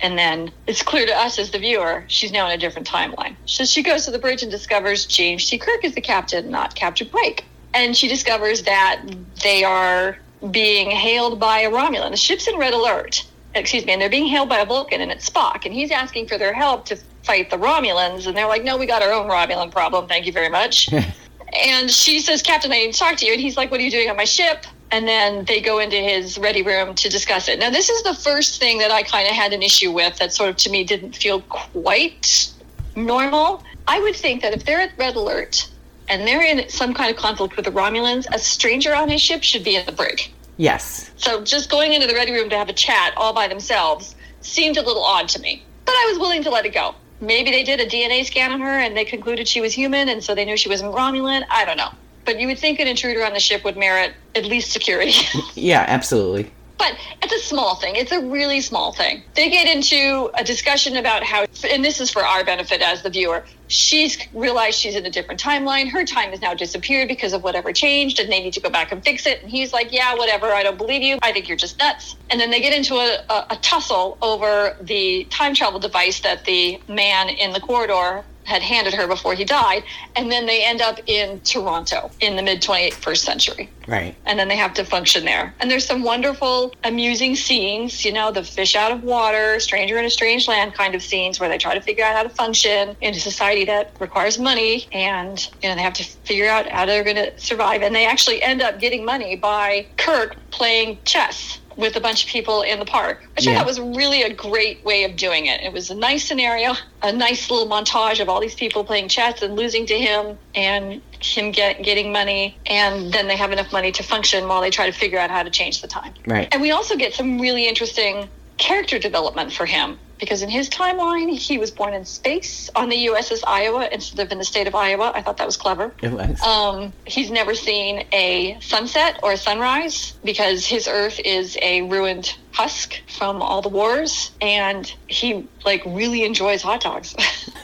and 0.02 0.18
then 0.18 0.52
it's 0.68 0.82
clear 0.82 1.06
to 1.06 1.16
us 1.16 1.40
as 1.40 1.52
the 1.52 1.60
viewer 1.60 2.04
she's 2.08 2.32
now 2.32 2.48
in 2.48 2.52
a 2.52 2.58
different 2.58 2.88
timeline. 2.88 3.36
So 3.46 3.66
she 3.66 3.84
goes 3.84 4.06
to 4.06 4.12
the 4.12 4.20
bridge 4.20 4.44
and 4.44 4.52
discovers 4.52 5.06
James 5.06 5.48
T. 5.50 5.58
Kirk 5.58 5.84
is 5.84 5.96
the 5.96 6.02
captain, 6.02 6.50
not 6.50 6.76
Captain 6.76 7.08
Pike. 7.08 7.46
And 7.74 7.96
she 7.96 8.08
discovers 8.08 8.64
that 8.64 9.04
they 9.44 9.64
are 9.64 10.18
being 10.50 10.92
hailed 10.92 11.40
by 11.40 11.60
a 11.60 11.72
Romulan. 11.72 12.12
The 12.12 12.18
ship's 12.18 12.48
in 12.48 12.58
red 12.58 12.74
alert. 12.74 13.26
Excuse 13.54 13.86
me, 13.86 13.94
and 13.94 14.02
they're 14.02 14.10
being 14.10 14.28
hailed 14.28 14.50
by 14.50 14.60
a 14.60 14.66
Vulcan, 14.66 15.02
and 15.02 15.12
it's 15.12 15.30
Spock, 15.30 15.66
and 15.66 15.74
he's 15.74 15.92
asking 15.92 16.28
for 16.28 16.38
their 16.38 16.54
help 16.54 16.86
to 16.86 16.96
fight 17.24 17.50
the 17.50 17.58
Romulans, 17.58 18.26
and 18.26 18.36
they're 18.36 18.48
like, 18.48 18.64
"No, 18.64 18.78
we 18.78 18.86
got 18.86 19.02
our 19.02 19.12
own 19.12 19.28
Romulan 19.30 19.70
problem. 19.70 20.08
Thank 20.08 20.26
you 20.26 20.32
very 20.32 20.48
much." 20.48 20.90
And 21.54 21.92
she 21.92 22.20
says, 22.20 22.42
Captain, 22.42 22.72
I 22.72 22.78
need 22.86 22.94
to 22.94 23.00
talk 23.00 23.18
to 23.18 23.26
you. 23.26 23.34
And 23.34 23.42
he's 23.42 23.58
like, 23.58 23.72
What 23.72 23.80
are 23.80 23.84
you 23.84 23.92
doing 23.92 24.10
on 24.10 24.18
my 24.18 24.26
ship? 24.26 24.66
And 24.92 25.08
then 25.08 25.46
they 25.46 25.62
go 25.62 25.80
into 25.80 25.96
his 25.96 26.38
ready 26.38 26.62
room 26.62 26.96
to 26.96 27.10
discuss 27.10 27.48
it. 27.48 27.60
Now, 27.60 27.70
this 27.70 27.90
is 27.90 28.04
the 28.04 28.14
first 28.14 28.60
thing 28.60 28.80
that 28.80 28.92
I 28.92 29.04
kind 29.04 29.28
of 29.28 29.34
had 29.34 29.54
an 29.54 29.64
issue 29.64 29.92
with 29.92 30.18
that 30.18 30.34
sort 30.34 30.50
of 30.50 30.58
to 30.58 30.70
me 30.70 30.84
didn't 30.84 31.16
feel 31.16 31.42
quite 31.42 32.52
normal. 32.96 33.64
I 33.88 34.00
would 34.02 34.16
think 34.16 34.42
that 34.42 34.54
if 34.54 34.66
they're 34.66 34.82
at 34.82 34.92
red 34.98 35.16
alert 35.16 35.70
and 36.10 36.28
they're 36.28 36.44
in 36.44 36.70
some 36.70 36.94
kind 36.94 37.10
of 37.10 37.18
conflict 37.18 37.56
with 37.56 37.66
the 37.66 37.72
Romulans, 37.72 38.26
a 38.34 38.40
stranger 38.40 38.94
on 38.94 39.10
his 39.10 39.22
ship 39.22 39.44
should 39.44 39.64
be 39.64 39.76
in 39.76 39.86
the 39.86 39.92
brig. 39.94 40.30
Yes. 40.58 41.10
So 41.16 41.44
just 41.44 41.70
going 41.70 41.94
into 41.94 42.08
the 42.08 42.14
ready 42.14 42.34
room 42.34 42.50
to 42.50 42.58
have 42.58 42.70
a 42.70 42.74
chat 42.74 43.14
all 43.16 43.34
by 43.34 43.48
themselves 43.48 44.16
seemed 44.42 44.78
a 44.78 44.82
little 44.82 45.04
odd 45.04 45.30
to 45.30 45.40
me. 45.40 45.64
But 45.86 45.94
I 45.94 46.08
was 46.10 46.20
willing 46.20 46.44
to 46.44 46.50
let 46.50 46.66
it 46.66 46.74
go. 46.74 46.96
Maybe 47.22 47.52
they 47.52 47.64
did 47.64 47.80
a 47.80 47.86
DNA 47.86 48.26
scan 48.26 48.52
on 48.52 48.60
her 48.60 48.80
and 48.80 48.98
they 48.98 49.06
concluded 49.06 49.48
she 49.48 49.62
was 49.62 49.74
human 49.74 50.10
and 50.10 50.24
so 50.24 50.36
they 50.36 50.44
knew 50.44 50.58
she 50.58 50.70
wasn't 50.70 50.94
Romulan. 50.94 51.46
I 51.50 51.66
don't 51.66 51.78
know. 51.78 51.92
But 52.26 52.40
you 52.40 52.48
would 52.48 52.60
think 52.60 52.80
an 52.80 52.88
intruder 52.88 53.24
on 53.26 53.34
the 53.34 53.40
ship 53.40 53.64
would 53.64 53.78
merit 53.78 54.14
at 54.36 54.46
least 54.46 54.72
security. 54.72 55.14
Yeah, 55.56 55.86
absolutely. 55.88 56.52
but 56.78 56.98
it's 57.22 57.34
a 57.34 57.40
small 57.48 57.76
thing. 57.76 57.96
It's 57.96 58.12
a 58.12 58.20
really 58.20 58.62
small 58.62 58.94
thing. 58.94 59.22
They 59.36 59.50
get 59.50 59.68
into 59.68 60.32
a 60.36 60.44
discussion 60.44 60.98
about 60.98 61.24
how, 61.24 61.46
and 61.70 61.84
this 61.86 62.00
is 62.02 62.10
for 62.10 62.24
our 62.26 62.44
benefit 62.44 62.82
as 62.82 63.04
the 63.04 63.10
viewer, 63.10 63.44
she's 63.68 64.18
realized 64.34 64.80
she's 64.80 64.96
in 64.96 65.06
a 65.06 65.10
different 65.12 65.40
timeline. 65.40 65.88
Her 65.90 66.04
time 66.06 66.32
has 66.32 66.42
now 66.42 66.54
disappeared 66.56 67.08
because 67.08 67.34
of 67.34 67.44
whatever 67.44 67.72
changed, 67.72 68.20
and 68.20 68.32
they 68.32 68.42
need 68.42 68.54
to 68.54 68.60
go 68.60 68.70
back 68.70 68.92
and 68.92 69.04
fix 69.04 69.26
it. 69.28 69.42
And 69.44 69.52
he's 69.52 69.72
like, 69.74 69.92
Yeah, 69.92 70.16
whatever. 70.16 70.48
I 70.48 70.64
don't 70.64 70.78
believe 70.78 71.04
you. 71.04 71.20
I 71.22 71.32
think 71.32 71.48
you're 71.48 71.58
just 71.58 71.78
nuts. 71.78 72.16
And 72.32 72.40
then 72.42 72.50
they 72.50 72.60
get 72.60 72.74
into 72.74 72.96
a, 72.96 73.24
a, 73.30 73.46
a 73.52 73.56
tussle 73.62 74.18
over 74.22 74.76
the 74.82 75.26
time 75.30 75.54
travel 75.54 75.80
device 75.80 76.22
that 76.22 76.46
the 76.46 76.80
man 76.88 77.30
in 77.30 77.54
the 77.54 77.60
corridor 77.60 78.24
had 78.44 78.62
handed 78.62 78.94
her 78.94 79.08
before 79.08 79.34
he 79.34 79.44
died. 79.46 79.84
And 80.16 80.32
then 80.32 80.46
they 80.46 80.64
end 80.66 80.82
up 80.82 81.00
in 81.08 81.40
Toronto 81.42 82.12
in 82.20 82.36
the 82.36 82.42
mid 82.42 82.62
21st 82.62 83.18
century 83.18 83.70
Right. 83.88 84.16
and 84.26 84.38
then 84.38 84.48
they 84.48 84.56
have 84.58 84.74
to 84.76 84.86
function 84.86 85.26
there. 85.26 85.54
And 85.60 85.70
there's 85.70 85.86
some 85.86 86.04
wonderful, 86.04 86.74
amusing 86.84 87.36
scenes, 87.36 88.06
you 88.06 88.12
know, 88.12 88.32
the 88.32 88.44
fish 88.44 88.76
out 88.76 88.92
of 88.92 89.04
water, 89.04 89.60
stranger 89.60 89.98
in 89.98 90.06
a 90.06 90.10
strange 90.10 90.48
land 90.48 90.74
kind 90.74 90.96
of 90.96 91.02
scenes 91.02 91.40
where 91.40 91.50
they 91.50 91.58
try 91.58 91.74
to 91.74 91.82
figure 91.82 92.04
out 92.04 92.16
how 92.16 92.24
to 92.24 92.30
function 92.30 92.96
in 93.02 93.14
a 93.14 93.20
society 93.20 93.66
that 93.66 93.94
requires 94.00 94.38
money 94.40 94.88
and, 94.92 95.50
you 95.62 95.70
know, 95.70 95.76
they 95.76 95.82
have 95.82 95.94
to 95.94 96.04
figure 96.04 96.48
out 96.50 96.68
how 96.70 96.86
they're 96.86 97.04
going 97.04 97.16
to 97.16 97.38
survive. 97.40 97.82
And 97.82 97.96
they 97.96 98.06
actually 98.06 98.42
end 98.44 98.62
up 98.62 98.80
getting 98.80 99.06
money 99.06 99.36
by 99.36 99.86
Kirk 99.98 100.36
playing 100.52 100.98
chess 101.06 101.60
with 101.78 101.96
a 101.96 102.00
bunch 102.00 102.26
of 102.26 102.30
people 102.30 102.62
in 102.62 102.80
the 102.80 102.86
park, 102.86 103.24
which 103.36 103.48
I 103.48 103.52
Yeah. 103.52 103.58
thought 103.58 103.68
was 103.68 103.80
really 103.80 104.24
a 104.24 104.34
great 104.34 104.84
way 104.86 105.04
of 105.04 105.16
doing 105.16 105.46
it. 105.46 105.62
It 105.62 105.74
was 105.74 105.90
a 105.90 105.96
nice 105.96 106.28
scenario, 106.28 106.76
a 107.02 107.12
nice 107.12 107.50
little 107.50 107.68
montage 107.68 108.20
of 108.20 108.30
all 108.30 108.40
these 108.40 108.56
people 108.56 108.84
playing 108.84 109.08
chess 109.10 109.42
and 109.42 109.56
losing 109.56 109.86
to 109.88 109.98
him 109.98 110.38
and 110.56 111.02
him 111.20 111.52
get, 111.52 111.82
getting 111.84 112.12
money. 112.12 112.58
And 112.66 113.12
then 113.14 113.28
they 113.28 113.38
have 113.38 113.52
enough 113.52 113.72
money 113.72 113.92
to 113.94 114.04
function 114.04 114.48
while 114.48 114.62
they 114.62 114.70
try 114.70 114.86
to 114.86 114.92
figure 114.98 115.20
out 115.20 115.30
how 115.30 115.44
to 115.44 115.50
change 115.50 115.82
the 115.82 115.88
time. 115.88 116.14
Right. 116.26 116.48
And 116.52 116.62
we 116.62 116.72
also 116.72 116.96
get 116.96 117.14
some 117.14 117.40
really 117.40 117.68
interesting 117.68 118.30
character 118.58 119.00
development 119.00 119.52
for 119.52 119.66
him 119.66 119.98
because 120.22 120.44
in 120.44 120.50
his 120.50 120.70
timeline, 120.70 121.36
he 121.36 121.58
was 121.58 121.72
born 121.72 121.94
in 121.94 122.06
space 122.06 122.70
on 122.76 122.90
the 122.90 123.08
USS 123.08 123.42
Iowa 123.46 123.90
instead 123.92 124.26
of 124.26 124.32
in 124.32 124.38
the 124.38 124.46
state 124.46 124.68
of 124.68 124.76
Iowa. 124.76 125.12
I 125.14 125.22
thought 125.22 125.38
that 125.38 125.48
was 125.48 125.58
clever. 125.58 125.92
It 126.02 126.12
was. 126.12 126.40
Um, 126.42 126.94
he's 127.06 127.32
never 127.32 127.56
seen 127.56 128.06
a 128.14 128.58
sunset 128.62 129.20
or 129.24 129.34
a 129.34 129.38
sunrise 129.38 130.14
because 130.24 130.66
his 130.66 130.88
Earth 130.88 131.20
is 131.26 131.58
a 131.62 131.82
ruined 131.82 132.38
husk 132.54 133.00
from 133.18 133.42
all 133.42 133.62
the 133.62 133.70
wars, 133.70 134.32
and 134.42 134.94
he 135.08 135.48
like 135.66 135.84
really 135.86 136.24
enjoys 136.26 136.62
hot 136.62 136.82
dogs. 136.82 137.16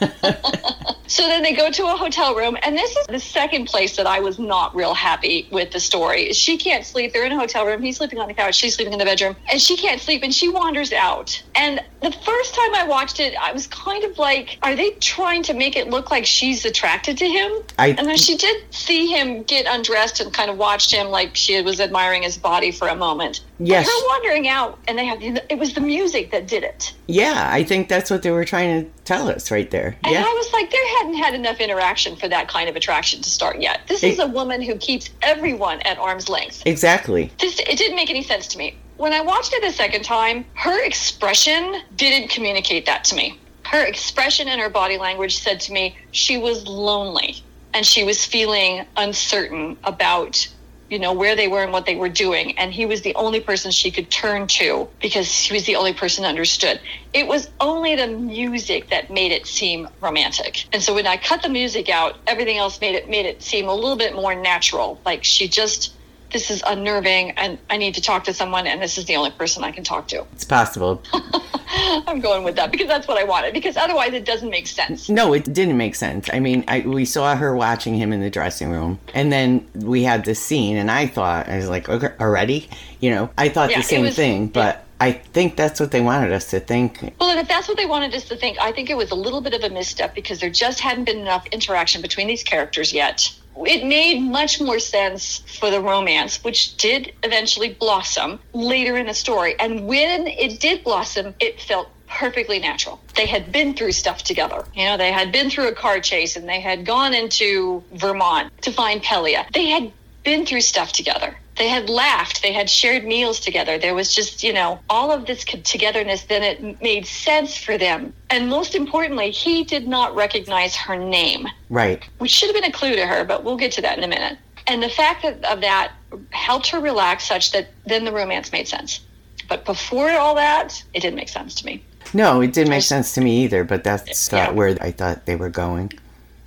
so 1.06 1.22
then 1.26 1.42
they 1.42 1.52
go 1.52 1.70
to 1.70 1.84
a 1.84 1.96
hotel 1.96 2.34
room, 2.34 2.56
and 2.62 2.76
this 2.76 2.90
is 2.96 3.06
the 3.06 3.18
second 3.20 3.66
place 3.66 3.96
that 3.96 4.06
I 4.06 4.20
was 4.20 4.38
not 4.38 4.74
real 4.74 4.94
happy 4.94 5.48
with 5.50 5.72
the 5.72 5.80
story. 5.80 6.32
She 6.32 6.56
can't 6.56 6.84
sleep. 6.84 7.12
They're 7.12 7.24
in 7.24 7.32
a 7.32 7.38
hotel 7.38 7.66
room. 7.66 7.82
He's 7.82 7.96
sleeping 7.98 8.18
on 8.18 8.28
the 8.28 8.34
couch. 8.34 8.54
She's 8.54 8.74
sleeping 8.74 8.92
in 8.92 8.98
the 8.98 9.04
bedroom, 9.04 9.36
and 9.50 9.60
she 9.60 9.76
can't 9.76 10.00
sleep, 10.00 10.22
and 10.22 10.32
she 10.34 10.48
wanders 10.48 10.92
out. 10.92 11.42
And 11.54 11.80
the 12.00 12.12
first 12.12 12.54
time 12.54 12.74
I 12.74 12.84
watched 12.88 13.20
it, 13.20 13.34
I 13.40 13.52
was 13.52 13.66
kind 13.66 14.04
of 14.04 14.18
like, 14.18 14.58
are 14.62 14.76
they 14.76 14.90
trying 14.92 15.42
to 15.44 15.54
make 15.54 15.76
it 15.76 15.88
look 15.88 16.10
like 16.10 16.24
she's 16.24 16.64
attracted 16.64 17.18
to 17.18 17.26
him? 17.26 17.52
I- 17.78 17.88
and 17.88 18.06
then 18.06 18.16
she 18.16 18.36
did 18.36 18.62
see 18.72 19.08
him 19.08 19.42
get 19.42 19.66
undressed 19.68 20.20
and 20.20 20.32
kind 20.32 20.50
of 20.50 20.56
watched 20.56 20.92
him 20.92 21.08
like 21.08 21.34
she 21.36 21.60
was 21.62 21.80
admiring 21.80 22.22
his 22.22 22.36
body 22.38 22.70
for 22.70 22.88
a 22.88 22.94
moment. 22.96 23.40
Yes. 23.60 23.86
Her 23.86 24.06
wandering 24.08 24.46
out, 24.48 24.78
and 24.86 24.96
they 24.96 25.06
have 25.06 25.20
it 25.22 25.58
was 25.58 25.74
the 25.74 25.80
music 25.80 26.30
that 26.30 26.46
did 26.46 26.62
it. 26.62 26.94
yeah, 27.06 27.48
I 27.52 27.64
think 27.64 27.88
that's 27.88 28.10
what 28.10 28.22
they 28.22 28.30
were 28.30 28.44
trying 28.44 28.84
to 28.84 28.90
tell 29.04 29.28
us 29.28 29.50
right 29.50 29.68
there. 29.70 29.96
And 30.04 30.12
Yeah. 30.14 30.20
I 30.24 30.32
was 30.32 30.52
like, 30.52 30.70
there 30.70 30.88
hadn't 30.98 31.14
had 31.14 31.34
enough 31.34 31.58
interaction 31.60 32.14
for 32.16 32.28
that 32.28 32.48
kind 32.48 32.68
of 32.68 32.76
attraction 32.76 33.20
to 33.22 33.28
start 33.30 33.60
yet. 33.60 33.80
This 33.88 34.02
is 34.04 34.18
a 34.20 34.26
woman 34.28 34.62
who 34.62 34.76
keeps 34.76 35.10
everyone 35.22 35.80
at 35.80 35.98
arm's 35.98 36.28
length. 36.28 36.62
Exactly. 36.66 37.32
This 37.40 37.58
it 37.58 37.76
didn't 37.78 37.96
make 37.96 38.10
any 38.10 38.22
sense 38.22 38.46
to 38.48 38.58
me. 38.58 38.76
When 38.96 39.12
I 39.12 39.20
watched 39.20 39.52
it 39.52 39.62
the 39.62 39.72
second 39.72 40.02
time, 40.04 40.44
her 40.54 40.84
expression 40.84 41.82
didn't 41.96 42.28
communicate 42.30 42.86
that 42.86 43.04
to 43.04 43.14
me. 43.16 43.38
Her 43.64 43.84
expression 43.84 44.48
and 44.48 44.60
her 44.60 44.70
body 44.70 44.98
language 44.98 45.38
said 45.38 45.60
to 45.60 45.72
me 45.72 45.96
she 46.12 46.38
was 46.38 46.66
lonely 46.66 47.42
and 47.74 47.84
she 47.84 48.02
was 48.04 48.24
feeling 48.24 48.84
uncertain 48.96 49.76
about 49.84 50.48
you 50.90 50.98
know, 50.98 51.12
where 51.12 51.36
they 51.36 51.48
were 51.48 51.62
and 51.62 51.72
what 51.72 51.86
they 51.86 51.96
were 51.96 52.08
doing. 52.08 52.56
And 52.58 52.72
he 52.72 52.86
was 52.86 53.02
the 53.02 53.14
only 53.14 53.40
person 53.40 53.70
she 53.70 53.90
could 53.90 54.10
turn 54.10 54.46
to 54.48 54.88
because 55.00 55.32
he 55.32 55.54
was 55.54 55.64
the 55.64 55.76
only 55.76 55.92
person 55.92 56.24
understood. 56.24 56.80
It 57.12 57.26
was 57.26 57.48
only 57.60 57.96
the 57.96 58.06
music 58.06 58.90
that 58.90 59.10
made 59.10 59.32
it 59.32 59.46
seem 59.46 59.88
romantic. 60.00 60.66
And 60.72 60.82
so 60.82 60.94
when 60.94 61.06
I 61.06 61.16
cut 61.16 61.42
the 61.42 61.48
music 61.48 61.88
out, 61.88 62.16
everything 62.26 62.58
else 62.58 62.80
made 62.80 62.94
it 62.94 63.08
made 63.08 63.26
it 63.26 63.42
seem 63.42 63.68
a 63.68 63.74
little 63.74 63.96
bit 63.96 64.14
more 64.14 64.34
natural. 64.34 65.00
Like 65.04 65.24
she 65.24 65.48
just 65.48 65.97
this 66.30 66.50
is 66.50 66.62
unnerving 66.66 67.30
and 67.32 67.58
I 67.70 67.76
need 67.76 67.94
to 67.94 68.02
talk 68.02 68.24
to 68.24 68.34
someone 68.34 68.66
and 68.66 68.82
this 68.82 68.98
is 68.98 69.06
the 69.06 69.16
only 69.16 69.30
person 69.30 69.64
I 69.64 69.70
can 69.72 69.84
talk 69.84 70.08
to. 70.08 70.26
It's 70.32 70.44
possible. 70.44 71.02
I'm 72.06 72.20
going 72.20 72.44
with 72.44 72.56
that 72.56 72.70
because 72.70 72.86
that's 72.86 73.06
what 73.08 73.18
I 73.18 73.24
wanted 73.24 73.54
because 73.54 73.76
otherwise 73.76 74.12
it 74.12 74.24
doesn't 74.24 74.50
make 74.50 74.66
sense. 74.66 75.08
No, 75.08 75.32
it 75.32 75.44
didn't 75.52 75.76
make 75.76 75.94
sense. 75.94 76.28
I 76.32 76.40
mean, 76.40 76.64
I, 76.68 76.80
we 76.80 77.04
saw 77.04 77.34
her 77.36 77.54
watching 77.54 77.94
him 77.94 78.12
in 78.12 78.20
the 78.20 78.30
dressing 78.30 78.70
room, 78.70 78.98
and 79.14 79.32
then 79.32 79.66
we 79.74 80.02
had 80.02 80.24
this 80.24 80.42
scene, 80.42 80.76
and 80.76 80.90
I 80.90 81.06
thought, 81.06 81.48
I 81.48 81.56
was 81.56 81.68
like, 81.68 81.88
okay, 81.88 82.10
already? 82.20 82.68
You 83.00 83.10
know, 83.10 83.30
I 83.36 83.48
thought 83.48 83.70
Yeah, 83.70 83.78
the 83.78 83.82
same 83.84 84.02
was- 84.02 84.16
thing, 84.16 84.48
but 84.48 84.84
I 85.00 85.12
think 85.12 85.56
that's 85.56 85.78
what 85.78 85.92
they 85.92 86.00
wanted 86.00 86.32
us 86.32 86.50
to 86.50 86.60
think. 86.60 87.14
Well, 87.20 87.30
and 87.30 87.38
if 87.38 87.46
that's 87.48 87.68
what 87.68 87.76
they 87.76 87.86
wanted 87.86 88.14
us 88.14 88.24
to 88.28 88.36
think, 88.36 88.58
I 88.60 88.72
think 88.72 88.90
it 88.90 88.96
was 88.96 89.10
a 89.10 89.14
little 89.14 89.40
bit 89.40 89.54
of 89.54 89.62
a 89.62 89.70
misstep 89.70 90.14
because 90.14 90.40
there 90.40 90.50
just 90.50 90.80
hadn't 90.80 91.04
been 91.04 91.18
enough 91.18 91.46
interaction 91.52 92.02
between 92.02 92.26
these 92.26 92.42
characters 92.42 92.92
yet. 92.92 93.32
It 93.66 93.84
made 93.84 94.20
much 94.20 94.60
more 94.60 94.78
sense 94.78 95.38
for 95.58 95.70
the 95.70 95.80
romance, 95.80 96.42
which 96.44 96.76
did 96.76 97.12
eventually 97.22 97.70
blossom 97.70 98.38
later 98.52 98.96
in 98.96 99.06
the 99.06 99.14
story. 99.14 99.54
And 99.58 99.86
when 99.86 100.26
it 100.26 100.60
did 100.60 100.84
blossom, 100.84 101.34
it 101.40 101.60
felt 101.60 101.88
perfectly 102.08 102.58
natural. 102.58 103.00
They 103.14 103.26
had 103.26 103.52
been 103.52 103.74
through 103.74 103.92
stuff 103.92 104.22
together. 104.22 104.64
You 104.74 104.84
know, 104.84 104.96
they 104.96 105.12
had 105.12 105.30
been 105.32 105.50
through 105.50 105.68
a 105.68 105.74
car 105.74 106.00
chase 106.00 106.36
and 106.36 106.48
they 106.48 106.60
had 106.60 106.86
gone 106.86 107.14
into 107.14 107.82
Vermont 107.92 108.50
to 108.62 108.72
find 108.72 109.02
Pelia. 109.02 109.46
They 109.52 109.66
had 109.66 109.92
been 110.24 110.46
through 110.46 110.62
stuff 110.62 110.92
together. 110.92 111.36
They 111.58 111.68
had 111.68 111.90
laughed. 111.90 112.42
They 112.42 112.52
had 112.52 112.70
shared 112.70 113.04
meals 113.04 113.40
together. 113.40 113.78
There 113.78 113.94
was 113.94 114.14
just, 114.14 114.42
you 114.44 114.52
know, 114.52 114.78
all 114.88 115.10
of 115.10 115.26
this 115.26 115.44
togetherness. 115.44 116.22
Then 116.24 116.42
it 116.44 116.80
made 116.80 117.04
sense 117.06 117.56
for 117.56 117.76
them. 117.76 118.12
And 118.30 118.48
most 118.48 118.74
importantly, 118.76 119.30
he 119.30 119.64
did 119.64 119.88
not 119.88 120.14
recognize 120.14 120.76
her 120.76 120.96
name, 120.96 121.48
Right. 121.68 122.02
which 122.18 122.30
should 122.30 122.48
have 122.48 122.54
been 122.54 122.70
a 122.70 122.72
clue 122.72 122.94
to 122.94 123.06
her, 123.06 123.24
but 123.24 123.42
we'll 123.42 123.56
get 123.56 123.72
to 123.72 123.82
that 123.82 123.98
in 123.98 124.04
a 124.04 124.08
minute. 124.08 124.38
And 124.68 124.82
the 124.82 124.88
fact 124.88 125.22
that, 125.22 125.44
of 125.44 125.60
that 125.62 125.92
helped 126.30 126.68
her 126.68 126.78
relax 126.78 127.26
such 127.26 127.50
that 127.52 127.68
then 127.86 128.04
the 128.04 128.12
romance 128.12 128.52
made 128.52 128.68
sense. 128.68 129.00
But 129.48 129.64
before 129.64 130.10
all 130.12 130.34
that, 130.36 130.82
it 130.94 131.00
didn't 131.00 131.16
make 131.16 131.28
sense 131.30 131.54
to 131.56 131.66
me. 131.66 131.82
No, 132.14 132.40
it 132.40 132.52
didn't 132.52 132.70
make 132.70 132.82
sense 132.82 133.14
to 133.14 133.20
me 133.20 133.42
either, 133.44 133.64
but 133.64 133.82
that's 133.82 134.30
Yeah. 134.32 134.50
where 134.50 134.76
I 134.80 134.90
thought 134.92 135.26
they 135.26 135.36
were 135.36 135.48
going. 135.50 135.92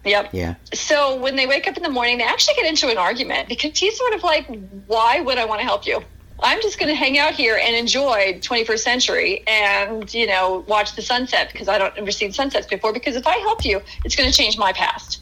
Yep. 0.03 0.29
Yeah. 0.33 0.55
So 0.73 1.15
when 1.15 1.35
they 1.35 1.45
wake 1.45 1.67
up 1.67 1.77
in 1.77 1.83
the 1.83 1.89
morning, 1.89 2.17
they 2.17 2.23
actually 2.23 2.55
get 2.55 2.65
into 2.65 2.89
an 2.89 2.97
argument 2.97 3.49
because 3.49 3.77
he's 3.77 3.97
sort 3.97 4.13
of 4.13 4.23
like, 4.23 4.47
why 4.87 5.19
would 5.21 5.37
I 5.37 5.45
want 5.45 5.59
to 5.61 5.65
help 5.65 5.85
you? 5.85 6.03
I'm 6.43 6.59
just 6.61 6.79
going 6.79 6.89
to 6.89 6.95
hang 6.95 7.19
out 7.19 7.33
here 7.33 7.59
and 7.61 7.75
enjoy 7.75 8.39
21st 8.39 8.79
century 8.79 9.43
and, 9.45 10.11
you 10.11 10.25
know, 10.25 10.65
watch 10.67 10.95
the 10.95 11.03
sunset 11.03 11.49
because 11.51 11.67
I 11.67 11.77
don't 11.77 11.95
ever 11.97 12.11
seen 12.11 12.33
sunsets 12.33 12.65
before. 12.65 12.93
Because 12.93 13.15
if 13.15 13.27
I 13.27 13.37
help 13.37 13.63
you, 13.63 13.79
it's 14.03 14.15
going 14.15 14.29
to 14.29 14.35
change 14.35 14.57
my 14.57 14.73
past. 14.73 15.21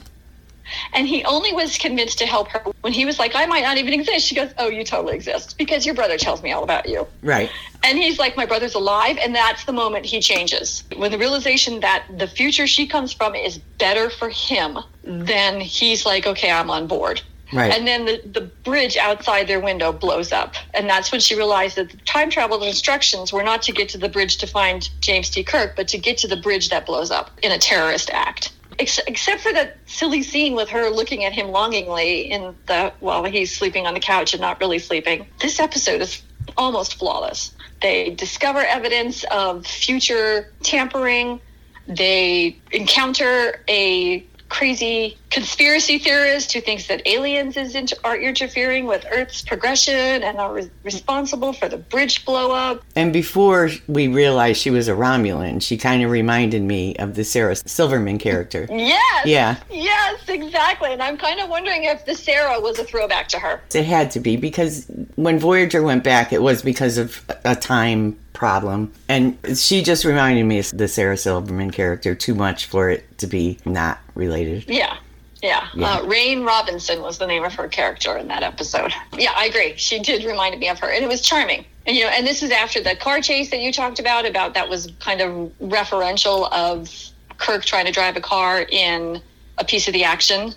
And 0.94 1.08
he 1.08 1.24
only 1.24 1.54
was 1.54 1.78
convinced 1.78 2.18
to 2.20 2.26
help 2.26 2.50
her 2.50 2.62
when 2.82 2.94
he 2.94 3.06
was 3.06 3.20
like, 3.20 3.36
I 3.36 3.46
might 3.46 3.64
not 3.64 3.78
even 3.78 3.94
exist. 3.94 4.28
She 4.28 4.36
goes, 4.36 4.52
Oh, 4.58 4.70
you 4.70 4.84
totally 4.84 5.16
exist 5.16 5.58
because 5.58 5.86
your 5.86 5.96
brother 5.96 6.18
tells 6.18 6.42
me 6.42 6.52
all 6.52 6.64
about 6.64 6.88
you. 6.88 7.08
Right. 7.22 7.50
And 7.84 7.98
he's 7.98 8.20
like, 8.20 8.36
My 8.38 8.46
brother's 8.46 8.76
alive. 8.76 9.18
And 9.22 9.36
that's 9.36 9.66
the 9.66 9.74
moment 9.74 10.06
he 10.06 10.20
changes. 10.20 10.84
When 10.96 11.12
the 11.12 11.18
realization 11.18 11.80
that 11.82 12.06
the 12.18 12.28
future 12.28 12.68
she 12.68 12.88
comes 12.88 13.14
from 13.14 13.36
is 13.36 13.58
better 13.58 14.10
for 14.10 14.30
him, 14.30 14.80
then 15.04 15.62
he's 15.62 16.06
like, 16.06 16.26
Okay, 16.26 16.52
I'm 16.52 16.70
on 16.70 16.88
board. 16.88 17.22
Right. 17.52 17.74
And 17.74 17.88
then 17.88 18.06
the, 18.06 18.22
the 18.26 18.42
bridge 18.42 18.96
outside 18.98 19.48
their 19.48 19.60
window 19.60 19.92
blows 19.92 20.32
up. 20.32 20.54
And 20.74 20.90
that's 20.90 21.12
when 21.12 21.20
she 21.20 21.36
realized 21.36 21.78
that 21.78 21.90
the 21.90 21.98
time 21.98 22.30
travel 22.30 22.62
instructions 22.64 23.34
were 23.34 23.44
not 23.44 23.62
to 23.64 23.72
get 23.72 23.90
to 23.90 23.98
the 23.98 24.10
bridge 24.10 24.38
to 24.38 24.48
find 24.48 24.88
James 25.02 25.30
T. 25.30 25.44
Kirk, 25.44 25.76
but 25.76 25.88
to 25.90 25.98
get 25.98 26.18
to 26.20 26.28
the 26.28 26.38
bridge 26.38 26.70
that 26.70 26.86
blows 26.86 27.12
up 27.12 27.32
in 27.42 27.52
a 27.52 27.58
terrorist 27.58 28.12
act. 28.12 28.54
Ex- 28.80 29.00
except 29.08 29.42
for 29.42 29.52
that 29.52 29.78
silly 29.86 30.24
scene 30.24 30.56
with 30.56 30.70
her 30.70 30.90
looking 30.90 31.26
at 31.26 31.34
him 31.34 31.50
longingly 31.50 32.22
in 32.32 32.56
the 32.68 32.94
while 33.02 33.24
he's 33.26 33.56
sleeping 33.56 33.86
on 33.86 33.94
the 33.94 34.00
couch 34.00 34.34
and 34.34 34.42
not 34.42 34.60
really 34.62 34.80
sleeping. 34.80 35.28
This 35.40 35.60
episode 35.60 36.02
is 36.02 36.22
almost 36.58 36.96
flawless. 36.98 37.52
They 37.82 38.12
discover 38.12 38.60
evidence 38.60 39.26
of 39.32 39.66
future 39.66 40.54
tampering. 40.64 41.42
They 41.88 42.58
encounter 42.72 43.64
a 43.68 44.26
crazy 44.50 45.18
conspiracy 45.30 46.00
theorist 46.00 46.52
who 46.52 46.60
thinks 46.60 46.88
that 46.88 47.06
aliens 47.08 47.56
is 47.56 47.76
inter- 47.76 47.96
are 48.04 48.18
interfering 48.18 48.86
with 48.86 49.06
Earth's 49.12 49.42
progression 49.42 49.94
and 50.24 50.38
are 50.38 50.54
re- 50.54 50.70
responsible 50.84 51.54
for 51.54 51.70
the 51.70 51.78
bridge 51.78 52.26
blow 52.26 52.52
up. 52.52 52.84
And 52.96 53.14
before 53.14 53.70
we 53.88 54.08
realized 54.08 54.60
she 54.60 54.72
was 54.72 54.88
a 54.88 54.94
Romulan, 54.94 55.62
she 55.62 55.78
kind 55.78 56.04
of 56.04 56.10
reminded 56.10 56.64
me 56.64 56.96
of 56.98 57.16
the 57.16 57.24
Sarah 57.24 57.56
Silverman 57.56 58.18
character. 58.18 58.68
Yes. 58.90 59.26
Yeah. 59.26 59.58
Yes, 59.70 60.28
exactly. 60.28 60.94
And 60.94 61.02
I'm 61.04 61.18
kind 61.18 61.40
of 61.40 61.50
wondering 61.50 61.84
if 61.84 62.06
the 62.06 62.16
Sarah 62.16 62.60
was 62.60 62.80
a 62.80 62.84
throwback 62.84 63.28
to 63.30 63.40
her. 63.40 63.62
It 63.74 63.86
had 63.86 64.10
to 64.12 64.20
be 64.20 64.36
because 64.36 64.86
when 65.16 65.38
Voyager 65.38 65.84
went 65.84 66.04
back, 66.04 66.34
it 66.34 66.42
was 66.42 66.62
because 66.64 66.98
of 66.98 67.24
a 67.46 67.56
time 67.56 68.18
problem. 68.34 68.92
And 69.10 69.38
she 69.56 69.84
just 69.84 70.06
reminded 70.06 70.46
me 70.46 70.60
of 70.60 70.72
the 70.72 70.88
Sarah 70.88 71.18
Silverman 71.18 71.72
character 71.72 72.16
too 72.16 72.34
much 72.34 72.66
for 72.66 72.90
it 72.90 73.18
to 73.20 73.28
be 73.28 73.60
not 73.66 74.00
related. 74.20 74.66
Yeah. 74.68 74.98
Yeah. 75.42 75.68
Yeah. 75.74 75.96
Uh, 75.96 76.04
Rain 76.06 76.44
Robinson 76.44 77.02
was 77.02 77.18
the 77.18 77.26
name 77.26 77.46
of 77.46 77.54
her 77.56 77.68
character 77.70 78.18
in 78.18 78.28
that 78.28 78.44
episode. 78.44 78.94
Yeah, 79.18 79.32
I 79.36 79.46
agree. 79.46 79.74
She 79.78 80.00
did 80.00 80.26
remind 80.26 80.60
me 80.60 80.68
of 80.68 80.80
her, 80.80 80.90
and 80.92 81.04
it 81.04 81.08
was 81.08 81.22
charming. 81.22 81.66
And 81.88 81.96
you 81.96 82.04
know, 82.04 82.10
and 82.10 82.28
this 82.28 82.44
is 82.44 82.52
after 82.52 82.84
the 82.84 82.96
car 82.98 83.22
chase 83.22 83.50
that 83.52 83.60
you 83.62 83.72
talked 83.72 84.00
about. 84.00 84.26
About 84.26 84.54
that 84.56 84.68
was 84.70 84.92
kind 85.00 85.22
of 85.22 85.30
referential 85.62 86.52
of 86.52 86.90
Kirk 87.38 87.64
trying 87.64 87.86
to 87.86 87.92
drive 87.92 88.18
a 88.18 88.22
car 88.22 88.66
in 88.70 89.22
a 89.58 89.64
piece 89.64 89.88
of 89.88 89.94
the 89.94 90.04
action. 90.04 90.54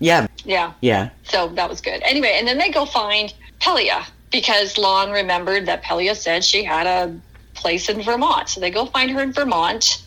Yeah, 0.00 0.26
Yeah. 0.44 0.72
yeah, 0.80 1.10
So 1.24 1.48
that 1.48 1.68
was 1.70 1.80
good. 1.80 2.02
Anyway, 2.02 2.34
and 2.36 2.48
then 2.48 2.58
they 2.58 2.70
go 2.70 2.84
find 2.84 3.32
Pelia 3.60 4.04
because 4.32 4.74
La'an 4.74 5.12
remembered 5.12 5.66
that 5.66 5.82
Pelia 5.84 6.16
said 6.16 6.44
she 6.44 6.64
had 6.64 6.86
a 6.86 7.14
place 7.54 7.88
in 7.88 8.02
Vermont. 8.02 8.48
So 8.48 8.60
they 8.60 8.70
go 8.70 8.86
find 8.86 9.10
her 9.10 9.22
in 9.22 9.32
Vermont. 9.32 10.02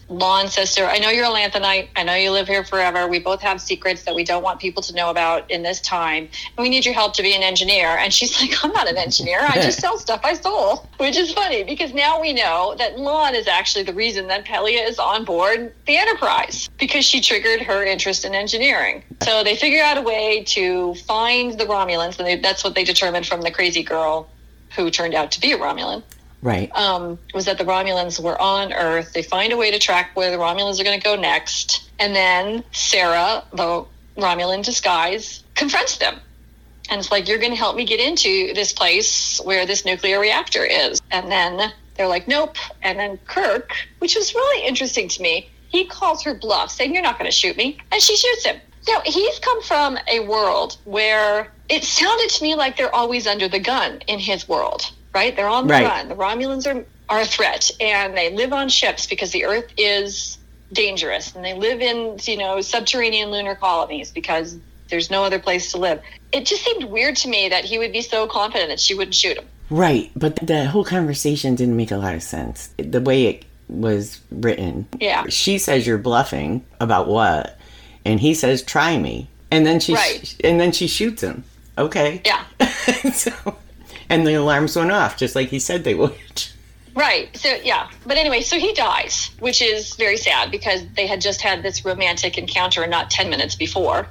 Says 0.48 0.74
to 0.76 0.82
her, 0.82 0.88
I 0.88 1.00
know 1.00 1.10
you're 1.10 1.26
a 1.26 1.30
Lanthanite. 1.30 1.90
I 1.96 2.04
know 2.04 2.16
you 2.16 2.32
live 2.32 2.48
here 2.48 2.64
forever. 2.64 3.08
We 3.08 3.20
both 3.20 3.42
have 3.42 3.60
secrets 3.60 4.04
that 4.04 4.16
we 4.16 4.24
don't 4.24 4.42
want 4.42 4.60
people 4.60 4.82
to 4.84 4.96
know 4.96 5.10
about 5.10 5.50
in 5.52 5.64
this 5.64 5.82
time. 5.82 6.30
And 6.56 6.64
we 6.64 6.70
need 6.70 6.86
your 6.86 6.94
help 6.94 7.14
to 7.16 7.22
be 7.22 7.36
an 7.36 7.44
engineer. 7.44 7.88
And 7.88 8.14
she's 8.14 8.40
like, 8.42 8.64
I'm 8.64 8.72
not 8.72 8.90
an 8.90 8.98
engineer. 8.98 9.40
I 9.42 9.56
just 9.56 9.80
sell 9.82 9.98
stuff 9.98 10.22
I 10.24 10.34
stole. 10.34 10.88
Which 10.98 11.18
is 11.18 11.34
funny 11.34 11.64
because 11.64 11.94
now 11.94 12.22
we 12.22 12.32
know 12.32 12.76
that 12.78 12.96
La'an 12.96 13.34
is 13.34 13.48
actually 13.48 13.84
the 13.84 13.94
reason 13.94 14.28
that 14.28 14.46
Pelia 14.46 14.88
is 14.88 14.98
on 14.98 15.26
board 15.26 15.74
the 15.86 15.98
Enterprise 15.98 16.70
because 16.78 17.04
she 17.04 17.20
triggered 17.20 17.62
her 17.62 17.84
interest 17.84 18.24
in 18.24 18.34
engineering. 18.34 19.04
So 19.24 19.44
they 19.44 19.56
figure 19.56 19.84
out 19.84 19.98
a 19.98 20.02
way 20.02 20.44
to 20.50 20.94
find 20.96 21.60
the 21.60 21.66
Romulans. 21.66 22.18
And 22.18 22.28
they, 22.28 22.36
that's 22.38 22.64
what 22.64 22.76
they 22.76 22.84
determined 22.84 23.26
from 23.26 23.42
the 23.42 23.52
crazy 23.52 23.84
girl 23.84 24.30
who 24.76 24.90
turned 24.90 25.16
out 25.16 25.32
to 25.32 25.42
be 25.42 25.52
a 25.52 25.58
Romulan 25.58 26.04
right. 26.42 26.72
um, 26.76 27.18
was 27.34 27.46
that 27.46 27.58
the 27.58 27.64
Romulans 27.64 28.20
were 28.20 28.40
on 28.42 28.74
Earth. 28.74 29.14
They 29.14 29.24
find 29.24 29.54
a 29.54 29.58
way 29.58 29.72
to 29.72 29.80
track 29.80 30.12
where 30.16 30.32
the 30.32 30.38
Romulans 30.38 30.80
are 30.80 30.84
going 30.84 31.00
to 31.00 31.04
go 31.04 31.16
next. 31.16 31.90
And 32.00 32.16
then 32.16 32.64
Sarah, 32.72 33.44
the 33.54 33.86
Romulan 34.18 34.64
disguise, 34.64 35.44
confronts 35.56 35.98
them. 35.98 36.20
And 36.90 37.00
it's 37.00 37.12
like, 37.12 37.28
you're 37.28 37.40
going 37.40 37.52
to 37.52 37.58
help 37.58 37.76
me 37.76 37.86
get 37.86 38.00
into 38.00 38.54
this 38.54 38.72
place 38.72 39.42
where 39.44 39.66
this 39.66 39.84
nuclear 39.86 40.20
reactor 40.20 40.64
is. 40.64 41.02
And 41.12 41.30
then 41.32 41.74
they're 41.96 42.08
like, 42.08 42.28
nope. 42.28 42.56
And 42.82 42.98
then 42.98 43.20
Kirk, 43.28 43.74
which 44.00 44.16
was 44.16 44.34
really 44.34 44.66
interesting 44.66 45.10
to 45.10 45.22
me, 45.22 45.50
he 45.70 45.86
calls 45.86 46.24
her 46.24 46.34
bluff, 46.34 46.72
saying, 46.72 46.94
you're 46.94 47.04
not 47.04 47.20
going 47.20 47.30
to 47.30 47.36
shoot 47.36 47.58
me. 47.58 47.78
And 47.92 48.02
she 48.02 48.16
shoots 48.16 48.46
him. 48.46 48.58
Now, 48.88 49.02
he's 49.04 49.38
come 49.40 49.62
from 49.64 50.00
a 50.10 50.22
world 50.22 50.78
where 50.86 51.52
it 51.68 51.84
sounded 51.84 52.30
to 52.30 52.44
me 52.44 52.56
like 52.56 52.78
they're 52.78 52.94
always 52.96 53.28
under 53.28 53.50
the 53.50 53.60
gun 53.60 54.00
in 54.08 54.18
his 54.18 54.48
world, 54.48 54.90
right? 55.14 55.36
They're 55.36 55.48
on 55.50 55.68
the 55.68 55.74
Right. 55.74 55.86
run. 55.86 56.10
The 56.10 56.16
Romulans 56.16 56.66
are, 56.68 56.86
are 57.10 57.22
a 57.22 57.26
threat, 57.26 57.72
and 57.80 58.16
they 58.16 58.32
live 58.32 58.54
on 58.54 58.70
ships 58.70 59.08
because 59.08 59.32
the 59.32 59.46
Earth 59.46 59.68
is 59.78 60.38
dangerous, 60.74 61.36
and 61.36 61.44
they 61.44 61.54
live 61.54 61.82
in, 61.82 62.18
you 62.24 62.38
know, 62.38 62.62
subterranean 62.62 63.32
lunar 63.32 63.56
colonies 63.56 64.12
because 64.12 64.58
there's 64.90 65.10
no 65.10 65.24
other 65.24 65.40
place 65.40 65.72
to 65.72 65.78
live. 65.78 66.02
It 66.32 66.46
just 66.46 66.64
seemed 66.64 66.86
weird 66.86 67.16
to 67.18 67.30
me 67.30 67.50
that 67.50 67.66
he 67.66 67.78
would 67.78 67.92
be 67.92 68.02
so 68.02 68.28
confident 68.28 68.70
that 68.70 68.80
she 68.80 68.94
wouldn't 68.94 69.16
shoot 69.16 69.38
him. 69.38 69.46
Right, 69.70 70.12
but 70.16 70.36
that 70.48 70.68
whole 70.68 70.86
conversation 70.86 71.56
didn't 71.56 71.76
make 71.76 71.92
a 71.92 71.98
lot 71.98 72.16
of 72.16 72.24
sense. 72.24 72.70
The 72.78 73.02
way 73.02 73.26
it 73.26 73.46
was 73.68 74.22
written. 74.32 74.88
Yeah. 75.00 75.26
She 75.28 75.58
says 75.58 75.86
you're 75.86 75.98
bluffing 75.98 76.64
about 76.80 77.08
what? 77.10 77.58
And 78.06 78.20
he 78.20 78.34
says 78.34 78.62
try 78.64 78.98
me. 78.98 79.30
And 79.52 79.66
then 79.66 79.82
she 79.82 79.94
Right. 79.94 80.36
and 80.44 80.58
then 80.60 80.72
she 80.72 80.88
shoots 80.88 81.22
him. 81.22 81.44
Okay. 81.78 82.22
Yeah. 82.26 82.44
so, 83.14 83.32
and 84.10 84.26
the 84.26 84.34
alarms 84.36 84.76
went 84.76 84.92
off 84.92 85.18
just 85.18 85.36
like 85.36 85.50
he 85.50 85.60
said 85.60 85.84
they 85.84 85.96
would. 85.96 86.14
Right. 86.96 87.36
So 87.38 87.50
yeah. 87.64 87.90
But 88.08 88.18
anyway, 88.18 88.42
so 88.42 88.58
he 88.58 88.74
dies, 88.74 89.30
which 89.40 89.62
is 89.62 89.94
very 89.96 90.18
sad 90.18 90.50
because 90.50 90.82
they 90.96 91.06
had 91.06 91.22
just 91.22 91.42
had 91.42 91.62
this 91.62 91.86
romantic 91.86 92.38
encounter 92.40 92.86
not 92.88 93.12
ten 93.12 93.30
minutes 93.30 93.56
before. 93.56 94.08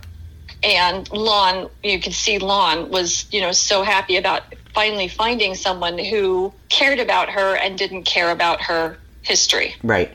And 0.63 1.09
La'an, 1.11 1.71
you 1.83 2.01
could 2.01 2.15
see 2.15 2.39
La'an 2.39 2.89
was, 2.89 3.27
you 3.33 3.41
know, 3.41 3.53
so 3.53 3.83
happy 3.83 4.17
about 4.17 4.43
finally 4.75 5.09
finding 5.09 5.55
someone 5.55 5.99
who 5.99 6.53
cared 6.69 6.99
about 6.99 7.29
her 7.29 7.57
and 7.57 7.77
didn't 7.77 8.05
care 8.05 8.31
about 8.31 8.61
her 8.63 8.97
history, 9.23 9.75
Right. 9.83 10.13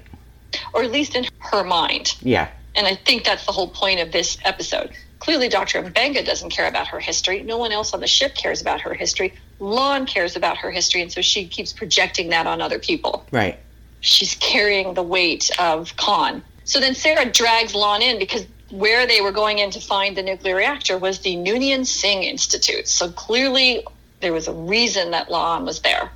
or 0.74 0.84
at 0.84 0.92
least 0.92 1.16
in 1.16 1.26
her 1.40 1.64
mind. 1.64 2.16
Yeah. 2.22 2.48
And 2.76 2.88
I 2.88 2.96
think 2.96 3.24
that's 3.26 3.46
the 3.46 3.52
whole 3.52 3.68
point 3.68 4.00
of 4.00 4.12
this 4.12 4.38
episode. 4.44 4.92
Clearly, 5.22 5.50
Dr. 5.50 5.84
Mbenga 5.84 6.26
doesn't 6.26 6.50
care 6.50 6.68
about 6.68 6.88
her 6.88 7.00
history. 7.00 7.44
No 7.44 7.60
one 7.60 7.72
else 7.72 7.94
on 7.94 8.00
the 8.00 8.08
ship 8.08 8.34
cares 8.34 8.60
about 8.60 8.82
her 8.82 8.96
history. 8.96 9.36
La'an 9.60 10.08
cares 10.08 10.36
about 10.36 10.58
her 10.58 10.72
history, 10.72 11.00
and 11.04 11.12
so 11.12 11.22
she 11.22 11.48
keeps 11.48 11.72
projecting 11.72 12.30
that 12.30 12.48
on 12.48 12.60
other 12.60 12.80
people. 12.80 13.24
Right. 13.32 13.60
She's 14.00 14.34
carrying 14.40 14.96
the 14.96 15.04
weight 15.04 15.52
of 15.60 15.96
Khan. 15.96 16.42
So 16.64 16.80
then 16.80 16.96
Sarah 16.96 17.32
drags 17.32 17.74
La'an 17.74 18.02
in 18.02 18.18
because 18.18 18.48
where 18.72 19.06
they 19.06 19.22
were 19.22 19.32
going 19.32 19.60
in 19.60 19.70
to 19.72 19.80
find 19.80 20.18
the 20.18 20.24
nuclear 20.24 20.56
reactor 20.56 20.98
was 20.98 21.20
the 21.20 21.36
Noonien 21.36 21.86
Singh 21.86 22.24
Institute. 22.24 22.88
So 22.88 23.12
clearly, 23.12 23.86
there 24.22 24.34
was 24.34 24.48
a 24.48 24.54
reason 24.54 25.12
that 25.12 25.30
La'an 25.30 25.66
was 25.66 25.82
there. 25.82 26.12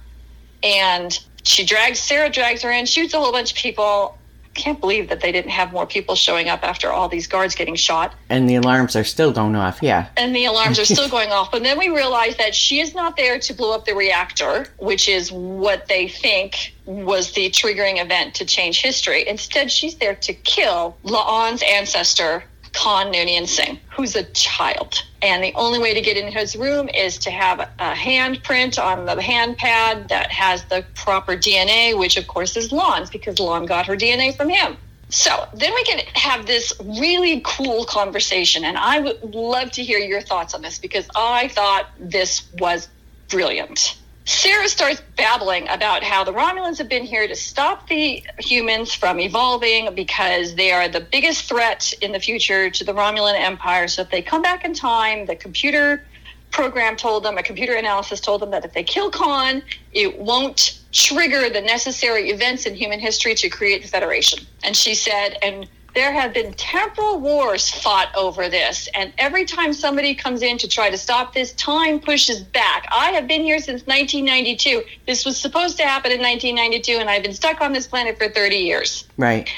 And 0.64 1.16
she 1.44 1.64
drags, 1.64 2.00
Sarah 2.00 2.32
drags 2.32 2.64
her 2.64 2.72
in, 2.72 2.88
shoots 2.88 3.14
a 3.14 3.20
whole 3.20 3.32
bunch 3.32 3.52
of 3.52 3.58
people. 3.58 4.18
Can't 4.56 4.80
believe 4.80 5.10
that 5.10 5.22
they 5.22 5.32
didn't 5.32 5.52
have 5.52 5.72
more 5.72 5.86
people 5.86 6.16
showing 6.16 6.50
up 6.50 6.64
after 6.64 6.92
all 6.92 7.08
these 7.08 7.28
guards 7.28 7.56
getting 7.56 7.76
shot. 7.76 8.16
And 8.30 8.50
the 8.50 8.56
alarms 8.56 8.96
are 8.96 9.04
still 9.04 9.32
going 9.32 9.56
off. 9.56 9.80
Yeah. 9.82 10.08
And 10.18 10.36
the 10.36 10.46
alarms 10.46 10.80
are 10.80 10.86
still 10.86 11.10
going 11.18 11.32
off. 11.32 11.52
But 11.52 11.64
then 11.64 11.78
we 11.78 11.90
realize 11.90 12.38
that 12.38 12.56
she 12.56 12.80
is 12.80 12.96
not 12.96 13.18
there 13.18 13.40
to 13.40 13.54
blow 13.54 13.74
up 13.74 13.86
the 13.86 13.94
reactor, 13.94 14.68
which 14.78 15.08
is 15.08 15.32
what 15.32 15.88
they 15.88 16.08
think 16.08 16.74
was 16.86 17.32
the 17.34 17.50
triggering 17.50 18.02
event 18.02 18.36
to 18.36 18.46
change 18.46 18.82
history. 18.82 19.28
Instead, 19.28 19.72
she's 19.72 19.96
there 19.96 20.16
to 20.16 20.34
kill 20.34 20.98
La'an's 21.04 21.64
ancestor, 21.64 22.44
Khan 22.76 23.12
Noonien 23.12 23.48
Singh, 23.48 23.80
who's 23.96 24.16
a 24.16 24.24
child. 24.24 25.04
And 25.22 25.44
the 25.44 25.54
only 25.56 25.80
way 25.80 25.94
to 25.94 26.02
get 26.02 26.18
in 26.18 26.32
his 26.32 26.56
room 26.56 26.90
is 26.90 27.18
to 27.20 27.32
have 27.32 27.60
a 27.60 27.94
handprint 27.94 28.82
on 28.82 29.06
the 29.06 29.22
hand 29.22 29.58
pad 29.58 30.10
that 30.10 30.32
has 30.32 30.64
the 30.66 30.86
proper 30.94 31.36
DNA, 31.36 31.98
which 31.98 32.18
of 32.18 32.28
course 32.28 32.56
is 32.58 32.70
La'an's 32.70 33.10
because 33.10 33.36
La'an 33.36 33.68
got 33.68 33.88
her 33.88 33.96
DNA 33.96 34.36
from 34.36 34.50
him. 34.50 34.78
So 35.10 35.48
then 35.54 35.74
we 35.74 35.84
can 35.84 36.00
have 36.14 36.46
this 36.46 36.74
really 36.84 37.42
cool 37.46 37.86
conversation. 37.86 38.66
And 38.66 38.78
I 38.78 39.00
would 39.00 39.34
love 39.34 39.72
to 39.72 39.84
hear 39.84 40.00
your 40.00 40.22
thoughts 40.22 40.54
on 40.54 40.62
this 40.62 40.78
because 40.78 41.08
I 41.16 41.48
thought 41.48 41.88
this 42.00 42.52
was 42.60 42.90
brilliant. 43.30 43.98
Sarah 44.26 44.68
starts 44.68 45.04
babbling 45.16 45.68
about 45.70 46.04
how 46.04 46.24
the 46.24 46.34
Romulans 46.34 46.80
have 46.80 46.90
been 46.90 47.04
here 47.04 47.28
to 47.28 47.36
stop 47.36 47.88
the 47.88 48.24
humans 48.40 48.92
from 48.92 49.20
evolving 49.20 49.94
because 49.94 50.56
they 50.56 50.72
are 50.72 50.88
the 50.88 51.00
biggest 51.00 51.48
threat 51.48 51.94
in 52.02 52.12
the 52.12 52.20
future 52.20 52.72
to 52.72 52.84
the 52.84 52.92
Romulan 52.92 53.40
Empire. 53.40 53.88
So 53.88 54.02
if 54.02 54.10
they 54.10 54.24
come 54.24 54.42
back 54.42 54.66
in 54.66 54.74
time, 54.74 55.28
the 55.28 55.36
computer 55.36 56.04
program 56.50 56.96
told 56.96 57.24
them, 57.24 57.38
a 57.38 57.44
computer 57.44 57.76
analysis 57.76 58.20
told 58.20 58.42
them 58.42 58.50
that 58.50 58.66
if 58.66 58.74
they 58.74 58.84
kill 58.84 59.12
Khan, 59.12 59.62
it 59.94 60.18
won't 60.18 60.80
trigger 60.92 61.50
the 61.50 61.62
necessary 61.62 62.32
events 62.32 62.66
in 62.66 62.74
human 62.74 63.00
history 63.00 63.36
to 63.36 63.50
create 63.50 63.84
the 63.84 63.88
Federation. 63.88 64.40
And 64.64 64.76
she 64.76 64.96
said, 64.96 65.38
and 65.44 65.68
there 65.96 66.12
have 66.12 66.34
been 66.34 66.54
temporal 66.54 67.20
wars 67.20 67.72
fought 67.72 68.14
over 68.16 68.50
this. 68.50 68.88
And 68.94 69.14
every 69.18 69.46
time 69.46 69.74
somebody 69.74 70.14
comes 70.14 70.42
in 70.42 70.58
to 70.60 70.68
try 70.68 70.90
to 70.90 70.98
stop 70.98 71.34
this, 71.34 71.54
time 71.54 72.00
pushes 72.00 72.42
back. 72.44 72.86
I 72.92 73.12
have 73.12 73.28
been 73.28 73.42
here 73.42 73.60
since 73.60 73.88
1992. 73.88 74.84
This 75.08 75.26
was 75.26 75.40
supposed 75.40 75.78
to 75.78 75.84
happen 75.84 76.12
in 76.12 76.20
1992, 76.20 77.00
and 77.00 77.10
I've 77.10 77.24
been 77.24 77.34
stuck 77.34 77.62
on 77.62 77.74
this 77.74 77.88
planet 77.88 78.18
for 78.18 78.28
30 78.28 78.58
years. 78.58 79.06
Right. 79.18 79.50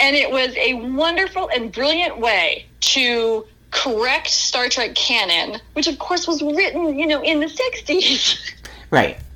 And 0.00 0.14
it 0.14 0.30
was 0.30 0.54
a 0.56 0.74
wonderful 0.74 1.48
and 1.54 1.72
brilliant 1.72 2.18
way 2.18 2.66
to 2.80 3.46
correct 3.70 4.28
Star 4.28 4.68
Trek 4.68 4.94
canon, 4.94 5.60
which 5.74 5.86
of 5.86 5.98
course 5.98 6.26
was 6.26 6.42
written, 6.42 6.98
you 6.98 7.06
know, 7.06 7.22
in 7.22 7.40
the 7.40 7.46
60s. 7.46 8.52
Right. 8.90 9.18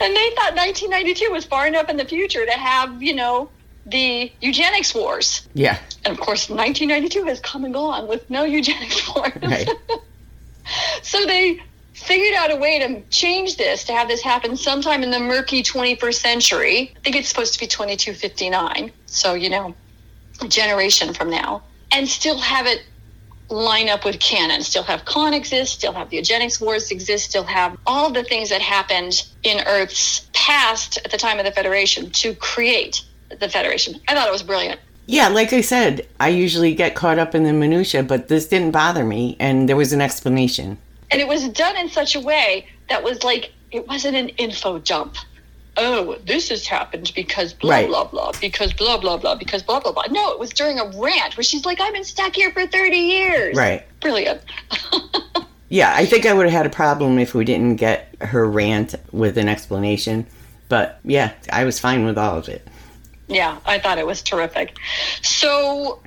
And 0.00 0.16
they 0.16 0.30
thought 0.30 0.56
1992 0.56 1.30
was 1.30 1.44
far 1.44 1.68
enough 1.68 1.88
in 1.88 1.96
the 1.96 2.04
future 2.04 2.44
to 2.44 2.52
have, 2.52 3.00
you 3.00 3.14
know, 3.14 3.48
the 3.86 4.32
eugenics 4.40 4.94
wars. 4.94 5.48
Yeah. 5.54 5.78
And 6.04 6.12
of 6.12 6.20
course, 6.20 6.48
1992 6.48 7.24
has 7.24 7.40
come 7.40 7.64
and 7.64 7.74
gone 7.74 8.06
with 8.08 8.28
no 8.30 8.44
eugenics 8.58 9.08
wars. 9.14 9.32
Right. 9.42 9.68
so 11.02 11.24
they 11.26 11.60
figured 11.94 12.34
out 12.34 12.50
a 12.50 12.56
way 12.56 12.78
to 12.78 13.00
change 13.10 13.56
this 13.56 13.84
to 13.84 13.92
have 13.92 14.08
this 14.08 14.22
happen 14.22 14.56
sometime 14.56 15.02
in 15.02 15.10
the 15.10 15.20
murky 15.20 15.62
21st 15.62 16.14
century. 16.14 16.92
I 16.96 17.00
think 17.00 17.16
it's 17.16 17.28
supposed 17.28 17.54
to 17.54 17.60
be 17.60 17.66
2259. 17.66 18.92
So, 19.06 19.34
you 19.34 19.50
know, 19.50 19.74
a 20.40 20.48
generation 20.48 21.14
from 21.14 21.30
now. 21.30 21.62
And 21.90 22.08
still 22.08 22.38
have 22.38 22.66
it 22.66 22.82
line 23.50 23.88
up 23.88 24.04
with 24.04 24.18
canon. 24.18 24.62
Still 24.62 24.82
have 24.82 25.04
Khan 25.04 25.34
exist, 25.34 25.74
still 25.74 25.92
have 25.92 26.10
the 26.10 26.16
eugenics 26.16 26.60
wars 26.60 26.90
exist, 26.90 27.26
still 27.28 27.44
have 27.44 27.76
all 27.86 28.10
the 28.10 28.24
things 28.24 28.48
that 28.48 28.62
happened 28.62 29.22
in 29.42 29.60
Earth's 29.66 30.26
past 30.32 30.98
at 31.04 31.10
the 31.10 31.18
time 31.18 31.38
of 31.38 31.44
the 31.44 31.52
Federation 31.52 32.10
to 32.10 32.34
create 32.34 33.02
the 33.40 33.48
Federation. 33.48 34.00
I 34.08 34.14
thought 34.14 34.28
it 34.28 34.32
was 34.32 34.42
brilliant. 34.42 34.80
Yeah, 35.06 35.28
like 35.28 35.52
I 35.52 35.60
said, 35.62 36.06
I 36.20 36.28
usually 36.28 36.74
get 36.74 36.94
caught 36.94 37.18
up 37.18 37.34
in 37.34 37.42
the 37.44 37.52
minutia, 37.52 38.02
but 38.02 38.28
this 38.28 38.46
didn't 38.46 38.70
bother 38.70 39.04
me, 39.04 39.36
and 39.40 39.68
there 39.68 39.76
was 39.76 39.92
an 39.92 40.00
explanation. 40.00 40.78
And 41.10 41.20
it 41.20 41.26
was 41.28 41.48
done 41.48 41.76
in 41.76 41.88
such 41.90 42.14
a 42.14 42.20
way 42.20 42.66
that 42.88 43.02
was 43.02 43.22
like, 43.24 43.52
it 43.72 43.86
wasn't 43.88 44.16
an 44.16 44.28
info 44.30 44.78
dump. 44.78 45.16
Oh, 45.76 46.16
this 46.26 46.50
has 46.50 46.66
happened 46.66 47.12
because 47.16 47.52
blah, 47.54 47.70
Right. 47.76 47.88
blah, 47.88 48.04
blah, 48.04 48.32
because 48.40 48.72
blah, 48.74 48.98
blah, 48.98 49.16
blah, 49.16 49.34
because 49.34 49.62
blah, 49.62 49.80
blah, 49.80 49.92
blah. 49.92 50.04
No, 50.10 50.30
it 50.32 50.38
was 50.38 50.50
during 50.50 50.78
a 50.78 50.84
rant 50.98 51.36
where 51.36 51.44
she's 51.44 51.64
like, 51.64 51.80
I've 51.80 51.94
been 51.94 52.04
stuck 52.04 52.34
here 52.36 52.52
for 52.52 52.66
30 52.66 52.96
years. 52.96 53.56
Right. 53.56 53.84
Brilliant. 54.00 54.40
Yeah, 55.68 55.94
I 55.96 56.04
think 56.04 56.26
I 56.26 56.34
would 56.34 56.44
have 56.44 56.52
had 56.52 56.66
a 56.66 56.68
problem 56.68 57.18
if 57.18 57.34
we 57.34 57.46
didn't 57.46 57.76
get 57.76 58.14
her 58.20 58.46
rant 58.46 58.94
with 59.10 59.38
an 59.38 59.48
explanation, 59.48 60.26
but 60.68 61.00
yeah, 61.02 61.32
I 61.50 61.64
was 61.64 61.80
fine 61.80 62.04
with 62.04 62.18
all 62.18 62.36
of 62.36 62.46
it. 62.50 62.68
Yeah, 63.32 63.58
I 63.64 63.78
thought 63.78 63.98
it 63.98 64.06
was 64.06 64.22
terrific. 64.22 64.76
So 65.22 66.00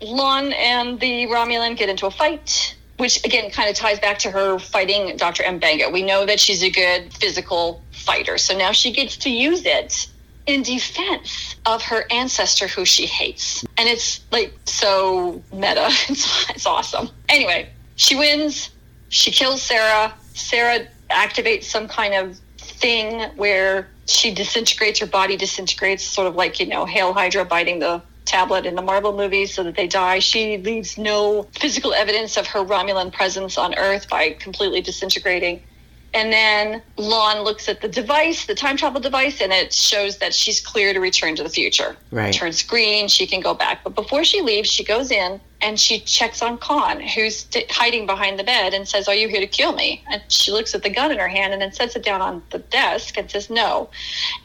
La'an 0.00 0.54
and 0.54 0.98
the 0.98 1.26
Romulan 1.26 1.76
get 1.76 1.88
into 1.88 2.06
a 2.06 2.10
fight, 2.10 2.74
which 2.96 3.22
again 3.24 3.50
kind 3.50 3.68
of 3.68 3.76
ties 3.76 4.00
back 4.00 4.18
to 4.20 4.30
her 4.30 4.58
fighting 4.58 5.16
Dr. 5.16 5.42
Mbenga. 5.42 5.92
We 5.92 6.02
know 6.02 6.24
that 6.24 6.40
she's 6.40 6.62
a 6.62 6.70
good 6.70 7.12
physical 7.14 7.82
fighter, 7.92 8.38
so 8.38 8.56
now 8.56 8.72
she 8.72 8.92
gets 8.92 9.16
to 9.18 9.30
use 9.30 9.64
it 9.66 10.08
in 10.46 10.62
defense 10.62 11.56
of 11.66 11.82
her 11.82 12.06
ancestor 12.10 12.66
who 12.66 12.84
she 12.84 13.06
hates. 13.06 13.62
And 13.76 13.88
it's 13.88 14.20
like 14.32 14.54
so 14.64 15.42
meta. 15.52 15.90
It's, 16.08 16.50
it's 16.50 16.66
awesome. 16.66 17.10
Anyway, 17.28 17.68
she 17.96 18.16
wins. 18.16 18.70
She 19.10 19.30
kills 19.30 19.60
Sarah. 19.60 20.14
Sarah 20.34 20.86
activates 21.10 21.64
some 21.64 21.88
kind 21.88 22.14
of 22.14 22.40
thing 22.80 23.22
where 23.36 23.88
she 24.06 24.34
disintegrates, 24.34 25.00
her 25.00 25.06
body 25.06 25.36
disintegrates, 25.36 26.02
sort 26.02 26.26
of 26.26 26.34
like, 26.34 26.58
you 26.60 26.66
know, 26.66 26.84
Hail 26.86 27.12
Hydra 27.12 27.44
biting 27.44 27.78
the 27.78 28.02
tablet 28.24 28.66
in 28.66 28.74
the 28.74 28.82
Marvel 28.82 29.16
movies 29.16 29.54
so 29.54 29.62
that 29.64 29.76
they 29.76 29.86
die. 29.86 30.18
She 30.18 30.58
leaves 30.58 30.96
no 30.96 31.44
physical 31.58 31.92
evidence 31.94 32.36
of 32.36 32.46
her 32.48 32.64
Romulan 32.64 33.12
presence 33.12 33.58
on 33.58 33.74
Earth 33.74 34.08
by 34.08 34.30
completely 34.30 34.80
disintegrating. 34.80 35.62
And 36.12 36.32
then 36.32 36.82
La'an 36.96 37.44
looks 37.44 37.68
at 37.68 37.80
the 37.80 37.88
device, 37.88 38.46
the 38.46 38.54
time 38.54 38.76
travel 38.76 39.00
device, 39.00 39.40
and 39.40 39.52
it 39.52 39.72
shows 39.72 40.18
that 40.18 40.34
she's 40.34 40.60
clear 40.60 40.92
to 40.92 40.98
return 40.98 41.36
to 41.36 41.42
the 41.42 41.48
future. 41.48 41.96
Right. 42.10 42.34
Turns 42.34 42.62
green, 42.62 43.06
she 43.06 43.26
can 43.26 43.40
go 43.40 43.54
back. 43.54 43.84
But 43.84 43.94
before 43.94 44.24
she 44.24 44.40
leaves, 44.42 44.70
she 44.70 44.82
goes 44.82 45.10
in 45.12 45.40
and 45.60 45.78
she 45.78 46.00
checks 46.00 46.42
on 46.42 46.58
Khan, 46.58 47.00
who's 47.00 47.40
st- 47.40 47.70
hiding 47.70 48.06
behind 48.06 48.38
the 48.38 48.44
bed, 48.44 48.74
and 48.74 48.88
says, 48.88 49.06
Are 49.08 49.14
you 49.14 49.28
here 49.28 49.40
to 49.40 49.46
kill 49.46 49.72
me? 49.72 50.02
And 50.10 50.22
she 50.28 50.50
looks 50.50 50.74
at 50.74 50.82
the 50.82 50.90
gun 50.90 51.12
in 51.12 51.18
her 51.18 51.28
hand 51.28 51.52
and 51.52 51.62
then 51.62 51.72
sets 51.72 51.94
it 51.94 52.02
down 52.02 52.20
on 52.20 52.42
the 52.50 52.58
desk 52.58 53.16
and 53.16 53.30
says, 53.30 53.48
No. 53.48 53.90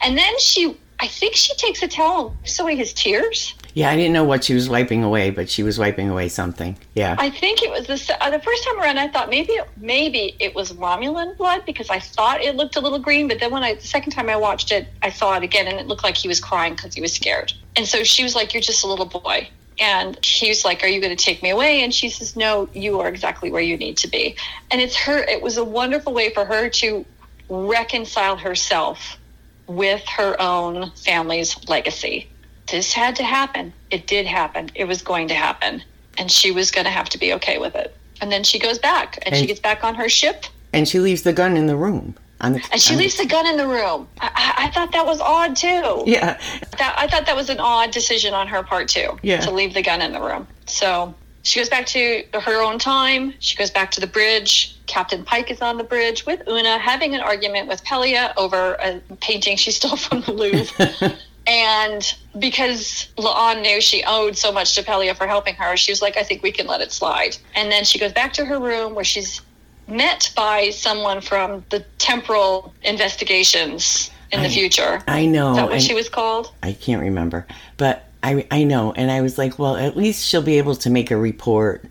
And 0.02 0.16
then 0.16 0.38
she, 0.38 0.76
I 1.00 1.08
think 1.08 1.34
she 1.34 1.54
takes 1.56 1.82
a 1.82 1.88
towel 1.88 2.28
wipes 2.28 2.60
away 2.60 2.76
his 2.76 2.92
tears. 2.92 3.54
Yeah, 3.76 3.90
I 3.90 3.96
didn't 3.96 4.14
know 4.14 4.24
what 4.24 4.42
she 4.44 4.54
was 4.54 4.70
wiping 4.70 5.04
away, 5.04 5.28
but 5.28 5.50
she 5.50 5.62
was 5.62 5.78
wiping 5.78 6.08
away 6.08 6.30
something. 6.30 6.78
Yeah. 6.94 7.14
I 7.18 7.28
think 7.28 7.62
it 7.62 7.70
was 7.70 7.86
the 7.86 8.24
uh, 8.24 8.30
the 8.30 8.38
first 8.38 8.64
time 8.64 8.80
around. 8.80 8.96
I 8.96 9.08
thought 9.08 9.28
maybe 9.28 9.54
maybe 9.76 10.34
it 10.40 10.54
was 10.54 10.72
Romulan 10.72 11.36
blood 11.36 11.66
because 11.66 11.90
I 11.90 12.00
thought 12.00 12.40
it 12.40 12.56
looked 12.56 12.76
a 12.76 12.80
little 12.80 12.98
green. 12.98 13.28
But 13.28 13.38
then 13.38 13.50
when 13.50 13.62
I 13.62 13.74
the 13.74 13.86
second 13.86 14.12
time 14.12 14.30
I 14.30 14.36
watched 14.36 14.72
it, 14.72 14.88
I 15.02 15.10
saw 15.10 15.36
it 15.36 15.42
again 15.42 15.68
and 15.68 15.78
it 15.78 15.88
looked 15.88 16.04
like 16.04 16.16
he 16.16 16.26
was 16.26 16.40
crying 16.40 16.74
because 16.74 16.94
he 16.94 17.02
was 17.02 17.12
scared. 17.12 17.52
And 17.76 17.86
so 17.86 18.02
she 18.02 18.24
was 18.24 18.34
like, 18.34 18.54
"You're 18.54 18.62
just 18.62 18.82
a 18.82 18.86
little 18.86 19.04
boy." 19.04 19.46
And 19.78 20.18
he 20.24 20.48
was 20.48 20.64
like, 20.64 20.82
"Are 20.82 20.88
you 20.88 21.02
going 21.02 21.14
to 21.14 21.22
take 21.22 21.42
me 21.42 21.50
away?" 21.50 21.82
And 21.82 21.92
she 21.92 22.08
says, 22.08 22.34
"No, 22.34 22.70
you 22.72 23.00
are 23.00 23.08
exactly 23.08 23.50
where 23.50 23.60
you 23.60 23.76
need 23.76 23.98
to 23.98 24.08
be." 24.08 24.36
And 24.70 24.80
it's 24.80 24.96
her. 24.96 25.18
It 25.18 25.42
was 25.42 25.58
a 25.58 25.64
wonderful 25.64 26.14
way 26.14 26.32
for 26.32 26.46
her 26.46 26.70
to 26.70 27.04
reconcile 27.50 28.38
herself 28.38 29.18
with 29.66 30.02
her 30.06 30.40
own 30.40 30.92
family's 30.92 31.68
legacy. 31.68 32.30
This 32.70 32.92
had 32.92 33.16
to 33.16 33.22
happen. 33.22 33.72
It 33.90 34.06
did 34.06 34.26
happen. 34.26 34.70
It 34.74 34.84
was 34.84 35.02
going 35.02 35.28
to 35.28 35.34
happen. 35.34 35.82
And 36.18 36.30
she 36.30 36.50
was 36.50 36.70
going 36.70 36.84
to 36.84 36.90
have 36.90 37.08
to 37.10 37.18
be 37.18 37.32
okay 37.34 37.58
with 37.58 37.74
it. 37.74 37.94
And 38.20 38.32
then 38.32 38.42
she 38.44 38.58
goes 38.58 38.78
back 38.78 39.18
and, 39.26 39.36
she 39.36 39.46
gets 39.46 39.60
back 39.60 39.84
on 39.84 39.94
her 39.94 40.08
ship 40.08 40.46
And 40.72 40.88
she 40.88 40.98
leaves 40.98 41.22
the 41.22 41.32
gun 41.32 41.56
in 41.56 41.66
the 41.66 41.76
room. 41.76 42.14
The, 42.40 42.46
and 42.46 42.80
she 42.80 42.92
on 42.92 42.98
the- 42.98 43.04
leaves 43.04 43.16
the 43.16 43.26
gun 43.26 43.46
in 43.46 43.56
the 43.56 43.66
room. 43.66 44.08
I, 44.20 44.30
I, 44.34 44.64
I 44.66 44.70
thought 44.70 44.92
that 44.92 45.06
was 45.06 45.20
odd 45.20 45.56
too. 45.56 46.02
Yeah. 46.06 46.38
That, 46.78 46.94
I 46.98 47.06
thought 47.06 47.26
that 47.26 47.36
was 47.36 47.50
an 47.50 47.60
odd 47.60 47.90
decision 47.90 48.34
on 48.34 48.46
her 48.48 48.62
part 48.62 48.88
too. 48.88 49.18
Yeah. 49.22 49.40
To 49.40 49.50
leave 49.50 49.74
the 49.74 49.82
gun 49.82 50.02
in 50.02 50.12
the 50.12 50.20
room. 50.20 50.46
So 50.66 51.14
she 51.42 51.60
goes 51.60 51.68
back 51.68 51.86
to 51.86 52.24
her 52.34 52.62
own 52.62 52.78
time. 52.78 53.34
She 53.38 53.56
goes 53.56 53.70
back 53.70 53.90
to 53.92 54.00
the 54.00 54.06
bridge. 54.06 54.76
Captain 54.86 55.24
Pike 55.24 55.50
is 55.50 55.60
on 55.62 55.78
the 55.78 55.84
bridge 55.84 56.26
with 56.26 56.46
Una 56.48 56.78
having 56.78 57.14
an 57.14 57.20
argument 57.20 57.68
with 57.68 57.84
Pelia 57.84 58.32
over 58.36 58.74
a 58.74 59.00
painting 59.20 59.56
she 59.56 59.70
stole 59.70 59.96
from 59.96 60.20
the 60.22 60.32
Louvre. 60.32 61.16
and 61.46 62.14
because 62.38 63.08
La'an 63.16 63.62
knew 63.62 63.80
she 63.80 64.02
owed 64.06 64.36
so 64.36 64.50
much 64.50 64.74
to 64.74 64.82
Pelia 64.82 65.14
for 65.14 65.26
helping 65.26 65.54
her, 65.54 65.76
she 65.76 65.92
was 65.92 66.02
like, 66.02 66.16
I 66.16 66.22
think 66.22 66.42
we 66.42 66.52
can 66.52 66.66
let 66.66 66.80
it 66.80 66.92
slide. 66.92 67.36
And 67.54 67.70
then 67.70 67.84
she 67.84 67.98
goes 67.98 68.12
back 68.12 68.32
to 68.34 68.44
her 68.44 68.58
room 68.58 68.94
where 68.94 69.04
she's 69.04 69.40
met 69.88 70.32
by 70.34 70.70
someone 70.70 71.20
from 71.20 71.64
the 71.70 71.80
temporal 71.98 72.74
investigations 72.82 74.10
in 74.32 74.42
the 74.42 74.48
future. 74.48 75.02
I 75.06 75.26
know. 75.26 75.50
Is 75.52 75.56
that 75.56 75.64
what 75.64 75.72
and 75.74 75.82
she 75.82 75.94
was 75.94 76.08
called? 76.08 76.52
I 76.62 76.72
can't 76.72 77.02
remember, 77.02 77.46
but 77.76 78.06
I 78.22 78.46
I 78.50 78.64
know, 78.64 78.92
and 78.92 79.10
I 79.10 79.20
was 79.20 79.38
like, 79.38 79.58
well, 79.58 79.76
at 79.76 79.96
least 79.96 80.26
she'll 80.26 80.42
be 80.42 80.58
able 80.58 80.74
to 80.76 80.90
make 80.90 81.12
a 81.12 81.16
report, 81.16 81.84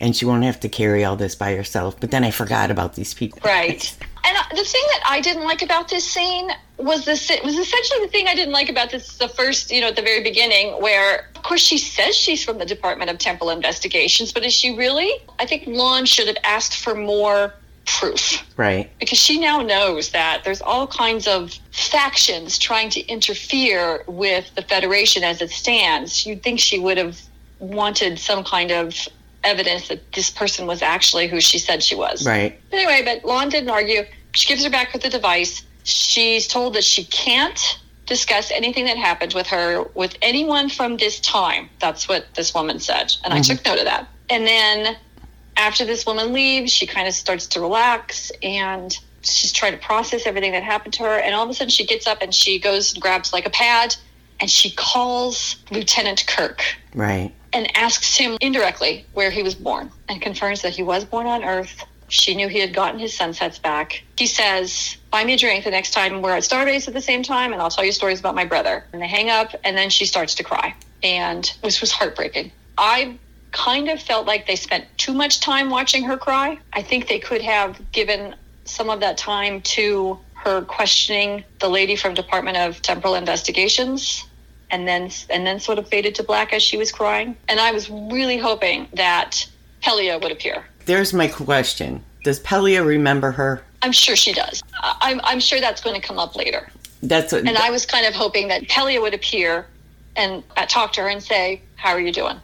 and 0.00 0.16
she 0.16 0.24
won't 0.24 0.44
have 0.44 0.60
to 0.60 0.68
carry 0.68 1.04
all 1.04 1.16
this 1.16 1.34
by 1.34 1.54
herself. 1.54 2.00
But 2.00 2.10
then 2.10 2.24
I 2.24 2.30
forgot 2.30 2.70
about 2.70 2.94
these 2.94 3.12
people. 3.12 3.40
Right. 3.44 3.94
And 4.24 4.36
uh, 4.36 4.56
the 4.56 4.64
thing 4.64 4.82
that 4.88 5.02
I 5.06 5.20
didn't 5.20 5.44
like 5.44 5.62
about 5.62 5.88
this 5.88 6.08
scene 6.08 6.50
was 6.78 7.04
this 7.04 7.30
was 7.44 7.56
essentially 7.56 8.00
the 8.00 8.08
thing 8.08 8.26
I 8.28 8.34
didn't 8.34 8.52
like 8.52 8.68
about 8.68 8.90
this 8.90 9.16
the 9.18 9.28
first, 9.28 9.70
you 9.70 9.80
know, 9.80 9.88
at 9.88 9.96
the 9.96 10.02
very 10.02 10.22
beginning 10.22 10.80
where 10.82 11.28
of 11.36 11.42
course 11.42 11.60
she 11.60 11.78
says 11.78 12.16
she's 12.16 12.42
from 12.44 12.58
the 12.58 12.64
Department 12.66 13.10
of 13.10 13.18
Temporal 13.18 13.50
Investigations, 13.50 14.32
but 14.32 14.44
is 14.44 14.52
she 14.52 14.76
really? 14.76 15.10
I 15.38 15.46
think 15.46 15.64
La'an 15.64 16.06
should 16.06 16.26
have 16.28 16.36
asked 16.44 16.76
for 16.82 16.94
more 16.94 17.54
proof 17.84 18.44
Right. 18.56 18.88
because 19.00 19.18
she 19.18 19.38
now 19.40 19.60
knows 19.60 20.10
that 20.10 20.44
there's 20.44 20.62
all 20.62 20.86
kinds 20.86 21.26
of 21.26 21.52
factions 21.72 22.58
trying 22.58 22.90
to 22.90 23.00
interfere 23.06 24.04
with 24.06 24.54
the 24.54 24.62
Federation 24.62 25.24
as 25.24 25.42
it 25.42 25.50
stands. 25.50 26.24
You'd 26.24 26.42
think 26.42 26.60
she 26.60 26.78
would 26.78 26.96
have 26.96 27.20
wanted 27.58 28.18
some 28.18 28.44
kind 28.44 28.70
of 28.70 28.94
evidence 29.44 29.88
that 29.88 30.12
this 30.12 30.30
person 30.30 30.66
was 30.66 30.80
actually 30.82 31.26
who 31.26 31.40
she 31.40 31.58
said 31.58 31.82
she 31.82 31.96
was. 31.96 32.24
Right. 32.24 32.58
But 32.70 32.76
anyway, 32.78 33.02
but 33.04 33.28
La'an 33.28 33.50
didn't 33.50 33.70
argue. 33.70 34.04
She 34.34 34.46
gives 34.48 34.62
her 34.64 34.70
back 34.70 34.92
with 34.92 35.02
the 35.02 35.10
device. 35.10 35.62
She's 35.84 36.46
told 36.46 36.74
that 36.74 36.84
she 36.84 37.04
can't 37.04 37.78
discuss 38.06 38.50
anything 38.50 38.84
that 38.86 38.96
happened 38.96 39.34
with 39.34 39.46
her 39.48 39.84
with 39.94 40.16
anyone 40.22 40.68
from 40.68 40.96
this 40.96 41.20
time. 41.20 41.70
That's 41.80 42.08
what 42.08 42.26
this 42.34 42.52
woman 42.54 42.78
said. 42.78 43.12
And 43.24 43.32
I 43.32 43.38
mm-hmm. 43.38 43.54
took 43.54 43.64
note 43.64 43.78
of 43.78 43.84
that. 43.84 44.08
And 44.28 44.46
then 44.46 44.96
after 45.56 45.84
this 45.84 46.06
woman 46.06 46.32
leaves, 46.32 46.72
she 46.72 46.86
kind 46.86 47.06
of 47.06 47.14
starts 47.14 47.46
to 47.48 47.60
relax 47.60 48.32
and 48.42 48.96
she's 49.22 49.52
trying 49.52 49.72
to 49.72 49.78
process 49.78 50.26
everything 50.26 50.52
that 50.52 50.62
happened 50.62 50.94
to 50.94 51.04
her. 51.04 51.18
And 51.18 51.34
all 51.34 51.44
of 51.44 51.50
a 51.50 51.54
sudden, 51.54 51.70
she 51.70 51.86
gets 51.86 52.06
up 52.06 52.18
and 52.22 52.34
she 52.34 52.58
goes 52.58 52.92
and 52.92 53.02
grabs 53.02 53.32
like 53.32 53.46
a 53.46 53.50
pad 53.50 53.94
and 54.40 54.50
she 54.50 54.70
calls 54.72 55.56
Lieutenant 55.70 56.26
Kirk 56.26 56.62
Right. 56.94 57.32
and 57.52 57.74
asks 57.76 58.16
him 58.16 58.36
indirectly 58.40 59.06
where 59.12 59.30
he 59.30 59.42
was 59.42 59.54
born 59.54 59.90
and 60.08 60.20
confirms 60.20 60.62
that 60.62 60.72
he 60.72 60.82
was 60.82 61.04
born 61.04 61.26
on 61.26 61.44
Earth. 61.44 61.84
She 62.12 62.34
knew 62.34 62.46
he 62.46 62.58
had 62.58 62.74
gotten 62.74 63.00
his 63.00 63.16
sunsets 63.16 63.58
back. 63.58 64.02
He 64.18 64.26
says, 64.26 64.98
Buy 65.10 65.24
me 65.24 65.32
a 65.32 65.38
drink 65.38 65.64
the 65.64 65.70
next 65.70 65.92
time 65.92 66.20
we're 66.20 66.36
at 66.36 66.42
Starbase 66.42 66.86
at 66.86 66.92
the 66.92 67.00
same 67.00 67.22
time, 67.22 67.54
and 67.54 67.62
I'll 67.62 67.70
tell 67.70 67.86
you 67.86 67.92
stories 67.92 68.20
about 68.20 68.34
my 68.34 68.44
brother. 68.44 68.84
And 68.92 69.00
they 69.00 69.08
hang 69.08 69.30
up, 69.30 69.54
and 69.64 69.74
then 69.78 69.88
she 69.88 70.04
starts 70.04 70.34
to 70.34 70.44
cry. 70.44 70.74
And 71.02 71.50
this 71.62 71.80
was 71.80 71.90
heartbreaking. 71.90 72.52
I 72.76 73.18
kind 73.52 73.88
of 73.88 73.98
felt 74.00 74.26
like 74.26 74.46
they 74.46 74.56
spent 74.56 74.84
too 74.98 75.14
much 75.14 75.40
time 75.40 75.70
watching 75.70 76.04
her 76.04 76.18
cry. 76.18 76.58
I 76.74 76.82
think 76.82 77.08
they 77.08 77.18
could 77.18 77.40
have 77.40 77.80
given 77.92 78.34
some 78.66 78.90
of 78.90 79.00
that 79.00 79.16
time 79.16 79.62
to 79.62 80.18
her 80.34 80.60
questioning 80.60 81.44
the 81.60 81.68
lady 81.68 81.96
from 81.96 82.12
Department 82.12 82.58
of 82.58 82.82
Temporal 82.82 83.14
Investigations 83.14 84.22
and 84.70 84.86
then 84.86 85.10
and 85.30 85.46
then 85.46 85.60
sort 85.60 85.78
of 85.78 85.88
faded 85.88 86.14
to 86.16 86.22
black 86.22 86.52
as 86.52 86.62
she 86.62 86.76
was 86.76 86.92
crying. 86.92 87.36
And 87.48 87.58
I 87.58 87.72
was 87.72 87.88
really 87.88 88.36
hoping 88.36 88.88
that 88.92 89.48
Pelia 89.82 90.20
would 90.20 90.32
appear. 90.32 90.64
There's 90.86 91.12
my 91.12 91.28
question. 91.28 92.04
Does 92.24 92.40
Pelia 92.40 92.84
remember 92.84 93.32
her? 93.32 93.62
I'm 93.82 93.92
sure 93.92 94.16
she 94.16 94.32
does. 94.32 94.62
I'm, 94.82 95.20
I'm 95.24 95.40
sure 95.40 95.60
that's 95.60 95.80
going 95.80 96.00
to 96.00 96.06
come 96.06 96.18
up 96.18 96.36
later. 96.36 96.68
That's 97.02 97.32
what. 97.32 97.46
And 97.46 97.58
I 97.58 97.70
was 97.70 97.84
kind 97.84 98.06
of 98.06 98.14
hoping 98.14 98.48
that 98.48 98.62
Pelia 98.68 99.00
would 99.00 99.14
appear 99.14 99.66
and 100.14 100.42
uh, 100.56 100.66
talk 100.66 100.92
to 100.94 101.02
her 101.02 101.08
and 101.08 101.22
say, 101.22 101.60
"How 101.74 101.90
are 101.90 102.00
you 102.00 102.12
doing?" 102.12 102.40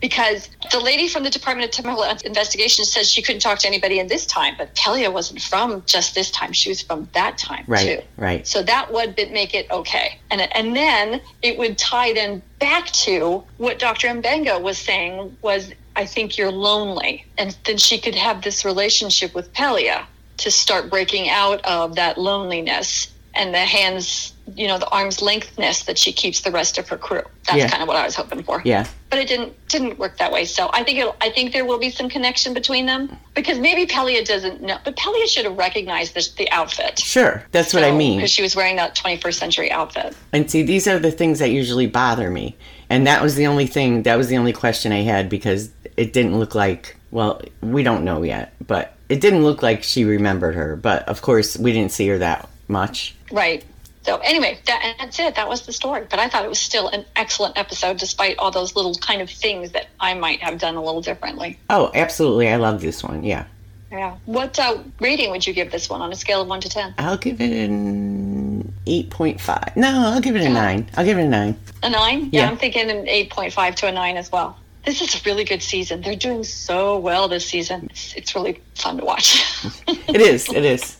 Because 0.00 0.48
the 0.70 0.78
lady 0.78 1.08
from 1.08 1.24
the 1.24 1.30
Department 1.30 1.68
of 1.68 1.74
Temporal 1.74 2.04
Investigation 2.24 2.84
says 2.84 3.10
she 3.10 3.20
couldn't 3.20 3.40
talk 3.40 3.58
to 3.58 3.66
anybody 3.66 3.98
in 3.98 4.06
this 4.06 4.24
time, 4.26 4.54
but 4.56 4.72
Pelia 4.76 5.12
wasn't 5.12 5.42
from 5.42 5.82
just 5.84 6.14
this 6.14 6.30
time; 6.30 6.52
she 6.52 6.70
was 6.70 6.80
from 6.80 7.08
that 7.12 7.36
time 7.36 7.64
right. 7.66 7.98
too. 7.98 8.06
Right. 8.16 8.46
So 8.46 8.62
that 8.62 8.92
would 8.92 9.16
make 9.30 9.54
it 9.54 9.70
okay. 9.70 10.18
And, 10.30 10.40
and 10.56 10.74
then 10.74 11.20
it 11.42 11.58
would 11.58 11.76
tie 11.76 12.14
then 12.14 12.40
back 12.60 12.86
to 12.86 13.44
what 13.58 13.78
Dr. 13.78 14.08
Mbenga 14.08 14.62
was 14.62 14.78
saying 14.78 15.36
was, 15.42 15.72
I 15.98 16.06
think 16.06 16.38
you're 16.38 16.52
lonely. 16.52 17.26
And 17.36 17.56
then 17.66 17.76
she 17.76 17.98
could 17.98 18.14
have 18.14 18.42
this 18.42 18.64
relationship 18.64 19.34
with 19.34 19.52
Pelia 19.52 20.04
to 20.38 20.50
start 20.50 20.88
breaking 20.88 21.28
out 21.28 21.60
of 21.66 21.96
that 21.96 22.16
loneliness 22.16 23.08
and 23.34 23.52
the 23.54 23.58
hands, 23.58 24.32
you 24.56 24.66
know, 24.66 24.78
the 24.78 24.88
arm's 24.88 25.20
lengthness 25.20 25.82
that 25.84 25.98
she 25.98 26.12
keeps 26.12 26.40
the 26.40 26.50
rest 26.50 26.78
of 26.78 26.88
her 26.88 26.96
crew. 26.96 27.22
That's 27.46 27.58
Yeah. 27.58 27.68
kind 27.68 27.82
of 27.82 27.88
what 27.88 27.96
I 27.96 28.04
was 28.04 28.14
hoping 28.14 28.42
for 28.42 28.62
Yeah. 28.64 28.86
but 29.10 29.18
it 29.18 29.28
didn't 29.28 29.52
didn't 29.68 29.98
work 29.98 30.16
that 30.18 30.32
way. 30.32 30.44
So 30.46 30.70
I 30.72 30.82
think 30.82 30.98
it'll, 30.98 31.14
I 31.20 31.28
think 31.30 31.52
there 31.52 31.64
will 31.66 31.78
be 31.78 31.90
some 31.90 32.08
connection 32.08 32.54
between 32.54 32.86
them 32.86 33.14
because 33.34 33.58
maybe 33.58 33.84
Pelia 33.86 34.24
doesn't 34.24 34.62
know, 34.62 34.78
but 34.84 34.96
Pelia 34.96 35.26
should 35.28 35.44
have 35.44 35.58
recognized 35.58 36.14
the, 36.14 36.26
the 36.38 36.50
outfit. 36.50 36.98
Sure. 36.98 37.44
That's 37.52 37.74
what 37.74 37.84
I 37.84 37.90
mean. 37.90 38.16
because 38.18 38.30
she 38.30 38.42
was 38.42 38.56
wearing 38.56 38.76
that 38.76 38.94
21st 38.96 39.34
century 39.34 39.70
outfit. 39.70 40.14
And 40.32 40.50
see, 40.50 40.62
these 40.62 40.88
are 40.88 40.98
the 40.98 41.10
things 41.12 41.38
that 41.40 41.50
usually 41.50 41.86
bother 41.86 42.30
me. 42.30 42.56
And 42.90 43.06
that 43.06 43.20
was 43.22 43.34
the 43.36 43.46
only 43.46 43.66
thing, 43.66 44.04
that 44.04 44.16
was 44.16 44.28
the 44.28 44.38
only 44.38 44.54
question 44.54 44.90
I 44.92 45.02
had 45.02 45.28
because 45.28 45.68
it 45.98 46.12
didn't 46.12 46.38
look 46.38 46.54
like, 46.54 46.96
well, 47.10 47.42
we 47.60 47.82
don't 47.82 48.04
know 48.04 48.22
yet, 48.22 48.54
but 48.66 48.94
it 49.08 49.20
didn't 49.20 49.42
look 49.42 49.62
like 49.62 49.82
she 49.82 50.04
remembered 50.04 50.54
her. 50.54 50.76
But 50.76 51.08
of 51.08 51.22
course, 51.22 51.58
we 51.58 51.72
didn't 51.72 51.92
see 51.92 52.06
her 52.08 52.18
that 52.18 52.48
much. 52.68 53.16
Right. 53.32 53.64
So 54.02 54.18
anyway, 54.18 54.58
that, 54.66 54.94
that's 54.98 55.18
it. 55.18 55.34
That 55.34 55.48
was 55.48 55.66
the 55.66 55.72
story. 55.72 56.06
But 56.08 56.20
I 56.20 56.28
thought 56.28 56.44
it 56.44 56.48
was 56.48 56.60
still 56.60 56.88
an 56.88 57.04
excellent 57.16 57.58
episode, 57.58 57.98
despite 57.98 58.38
all 58.38 58.50
those 58.50 58.76
little 58.76 58.94
kind 58.94 59.20
of 59.20 59.28
things 59.28 59.72
that 59.72 59.88
I 59.98 60.14
might 60.14 60.40
have 60.40 60.58
done 60.58 60.76
a 60.76 60.82
little 60.82 61.02
differently. 61.02 61.58
Oh, 61.68 61.90
absolutely. 61.94 62.48
I 62.48 62.56
love 62.56 62.80
this 62.80 63.02
one. 63.02 63.24
Yeah. 63.24 63.44
Yeah. 63.90 64.16
What 64.26 64.58
uh, 64.58 64.78
rating 65.00 65.30
would 65.30 65.46
you 65.46 65.52
give 65.52 65.72
this 65.72 65.90
one 65.90 66.00
on 66.00 66.12
a 66.12 66.16
scale 66.16 66.42
of 66.42 66.48
one 66.48 66.60
to 66.60 66.68
ten? 66.68 66.94
I'll 66.98 67.16
give 67.16 67.40
it 67.40 67.50
an 67.50 68.72
8.5. 68.86 69.76
No, 69.76 69.88
I'll 69.88 70.20
give 70.20 70.36
it 70.36 70.42
a 70.42 70.48
9. 70.48 70.90
I'll 70.96 71.04
give 71.04 71.18
it 71.18 71.24
a 71.24 71.28
9. 71.28 71.56
A 71.82 71.90
nine? 71.90 72.28
Yeah. 72.32 72.48
I'm 72.48 72.56
thinking 72.56 72.90
an 72.90 73.06
8.5 73.06 73.74
to 73.76 73.86
a 73.88 73.92
nine 73.92 74.16
as 74.16 74.30
well. 74.30 74.58
This 74.88 75.02
is 75.02 75.20
a 75.20 75.22
really 75.26 75.44
good 75.44 75.62
season. 75.62 76.00
They're 76.00 76.16
doing 76.16 76.42
so 76.44 76.96
well 76.98 77.28
this 77.28 77.44
season. 77.44 77.88
It's, 77.90 78.14
it's 78.14 78.34
really 78.34 78.62
fun 78.74 78.96
to 78.96 79.04
watch. 79.04 79.44
It 80.08 80.22
is. 80.22 80.50
It 80.50 80.64
is. 80.64 80.96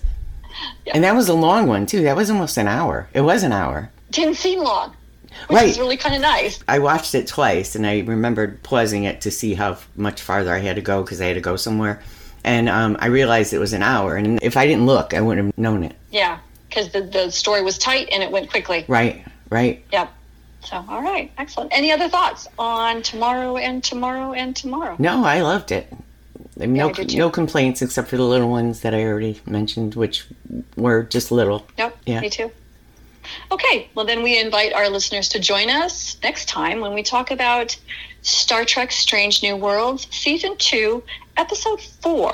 And 0.93 1.03
that 1.05 1.15
was 1.15 1.31
a 1.31 1.33
long 1.35 1.69
one, 1.69 1.87
too. 1.87 2.03
That 2.03 2.15
was 2.15 2.31
almost 2.31 2.59
an 2.59 2.69
hour. 2.69 3.09
It 3.15 3.23
was 3.23 3.43
an 3.45 3.53
hour. 3.53 3.91
Didn't 4.11 4.35
seem 4.35 4.59
long, 4.59 4.91
which 5.47 5.57
Right. 5.57 5.69
is 5.71 5.79
really 5.79 5.97
kind 5.97 6.15
of 6.15 6.21
nice. 6.21 6.61
I 6.69 6.81
watched 6.81 7.15
it 7.15 7.27
twice, 7.27 7.75
and 7.75 7.87
I 7.87 8.01
remembered 8.01 8.63
pausing 8.63 9.05
it 9.05 9.23
to 9.23 9.31
see 9.31 9.55
how 9.55 9.79
much 9.97 10.21
farther 10.21 10.53
I 10.53 10.59
had 10.59 10.77
to 10.77 10.83
go 10.83 11.03
because 11.03 11.23
I 11.23 11.25
had 11.29 11.37
to 11.37 11.41
go 11.41 11.57
somewhere. 11.57 12.03
And 12.45 12.69
um, 12.69 12.99
I 13.01 13.07
realized 13.07 13.55
it 13.55 13.59
was 13.59 13.73
an 13.73 13.83
hour, 13.83 14.17
and 14.17 14.39
if 14.43 14.59
I 14.59 14.67
didn't 14.67 14.85
look, 14.85 15.15
I 15.15 15.23
wouldn't 15.23 15.47
have 15.47 15.57
known 15.57 15.83
it. 15.83 15.97
Yeah, 16.11 16.41
because 16.69 16.91
the, 16.93 17.01
the 17.01 17.31
story 17.31 17.63
was 17.63 17.79
tight 17.79 18.11
and 18.13 18.23
it 18.23 18.31
went 18.31 18.51
quickly. 18.51 18.85
Right, 18.87 19.25
right. 19.49 19.83
Yep. 19.93 20.13
So, 20.65 20.85
all 20.89 21.03
right, 21.03 21.31
excellent. 21.39 21.73
Any 21.73 21.93
other 21.93 22.09
thoughts 22.09 22.49
on 22.59 23.03
tomorrow 23.03 23.57
and 23.57 23.83
tomorrow 23.83 24.33
and 24.33 24.55
tomorrow? 24.55 24.97
No, 24.99 25.25
I 25.25 25.41
loved 25.41 25.73
it. 25.73 25.93
No, 26.57 26.91
too. 26.93 27.17
no 27.17 27.31
complaints 27.31 27.81
except 27.83 28.09
for 28.09 28.17
the 28.17 28.25
little 28.25 28.51
ones 28.51 28.81
that 28.81 28.93
I 28.93 29.05
already 29.05 29.41
mentioned, 29.47 29.95
which 29.95 30.27
were 30.77 31.05
just 31.05 31.31
little. 31.31 31.65
Yep, 31.79 31.97
Yeah. 32.07 32.21
me 32.21 32.31
too. 32.31 32.51
Okay, 33.53 33.89
well, 33.95 34.05
then 34.05 34.23
we 34.23 34.39
invite 34.41 34.73
our 34.73 34.89
listeners 34.89 35.29
to 35.31 35.39
join 35.39 35.71
us 35.71 36.17
next 36.23 36.49
time 36.49 36.81
when 36.81 36.95
we 36.95 37.03
talk 37.03 37.31
about 37.31 37.77
Star 38.23 38.65
Trek 38.65 38.91
Strange 38.91 39.43
New 39.43 39.55
Worlds, 39.55 40.09
Season 40.11 40.57
2, 40.57 41.03
Episode 41.37 41.81
4 41.81 42.33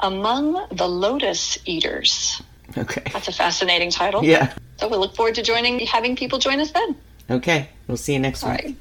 Among 0.00 0.66
the 0.72 0.86
Lotus 0.88 1.58
Eaters. 1.64 2.42
Okay. 2.76 3.02
That's 3.12 3.28
a 3.28 3.32
fascinating 3.32 3.90
title. 3.90 4.22
Yeah. 4.24 4.52
So 4.78 4.88
we 4.88 4.96
look 4.98 5.14
forward 5.16 5.36
to 5.36 5.42
joining, 5.42 5.78
having 5.80 6.16
people 6.16 6.38
join 6.38 6.60
us 6.60 6.72
then. 6.72 6.96
Okay. 7.30 7.68
We'll 7.86 7.96
see 7.96 8.12
you 8.12 8.18
next 8.18 8.42
All 8.42 8.50
week. 8.50 8.64
right. 8.64 8.76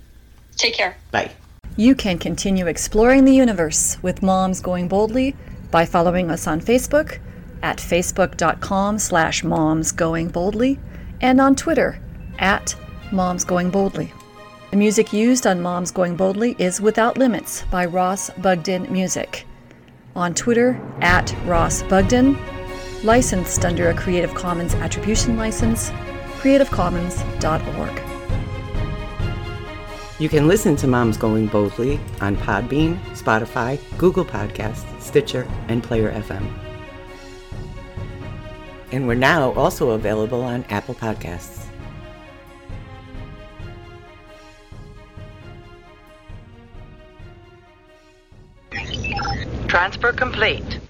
Take 0.57 0.73
care. 0.75 0.95
Bye. 1.11 1.31
You 1.77 1.95
can 1.95 2.17
continue 2.17 2.67
exploring 2.67 3.25
the 3.25 3.33
universe 3.35 3.97
with 4.01 4.21
Moms 4.23 4.61
Going 4.61 4.87
Boldly 4.87 5.35
by 5.71 5.85
following 5.85 6.31
us 6.31 6.47
on 6.47 6.61
Facebook 6.61 7.19
at 7.61 7.77
facebook.com 7.77 8.99
slash 8.99 9.43
momsgoingboldly 9.43 10.77
and 11.21 11.41
on 11.41 11.55
Twitter 11.55 11.99
at 12.39 12.75
momsgoingboldly. 13.09 14.11
The 14.71 14.77
music 14.77 15.11
used 15.13 15.45
on 15.47 15.61
Moms 15.61 15.91
Going 15.91 16.15
Boldly 16.15 16.55
is 16.59 16.79
Without 16.81 17.17
Limits 17.17 17.63
by 17.71 17.85
Ross 17.85 18.29
Bugden 18.41 18.91
Music. 18.91 19.45
On 20.15 20.33
Twitter 20.33 20.79
at 21.01 21.35
Ross 21.45 21.83
Bugden, 21.83 22.37
licensed 23.03 23.65
under 23.65 23.89
a 23.89 23.93
Creative 23.93 24.33
Commons 24.33 24.73
Attribution 24.75 25.37
License, 25.37 25.89
creativecommons.org. 26.39 28.14
You 30.17 30.29
can 30.29 30.47
listen 30.47 30.77
to 30.77 30.87
Moms 30.87 31.17
Going 31.17 31.47
Boldly 31.47 31.99
on 32.21 32.37
Podbean, 32.37 32.97
Spotify, 33.07 33.77
Google 33.97 34.23
Podcasts, 34.23 35.01
Stitcher, 35.01 35.45
and 35.67 35.83
Player 35.83 36.09
FM. 36.09 36.47
And 38.93 39.09
we're 39.09 39.15
now 39.15 39.51
also 39.55 39.91
available 39.91 40.41
on 40.41 40.63
Apple 40.69 40.95
Podcasts. 40.95 41.65
Transfer 49.67 50.13
complete. 50.13 50.74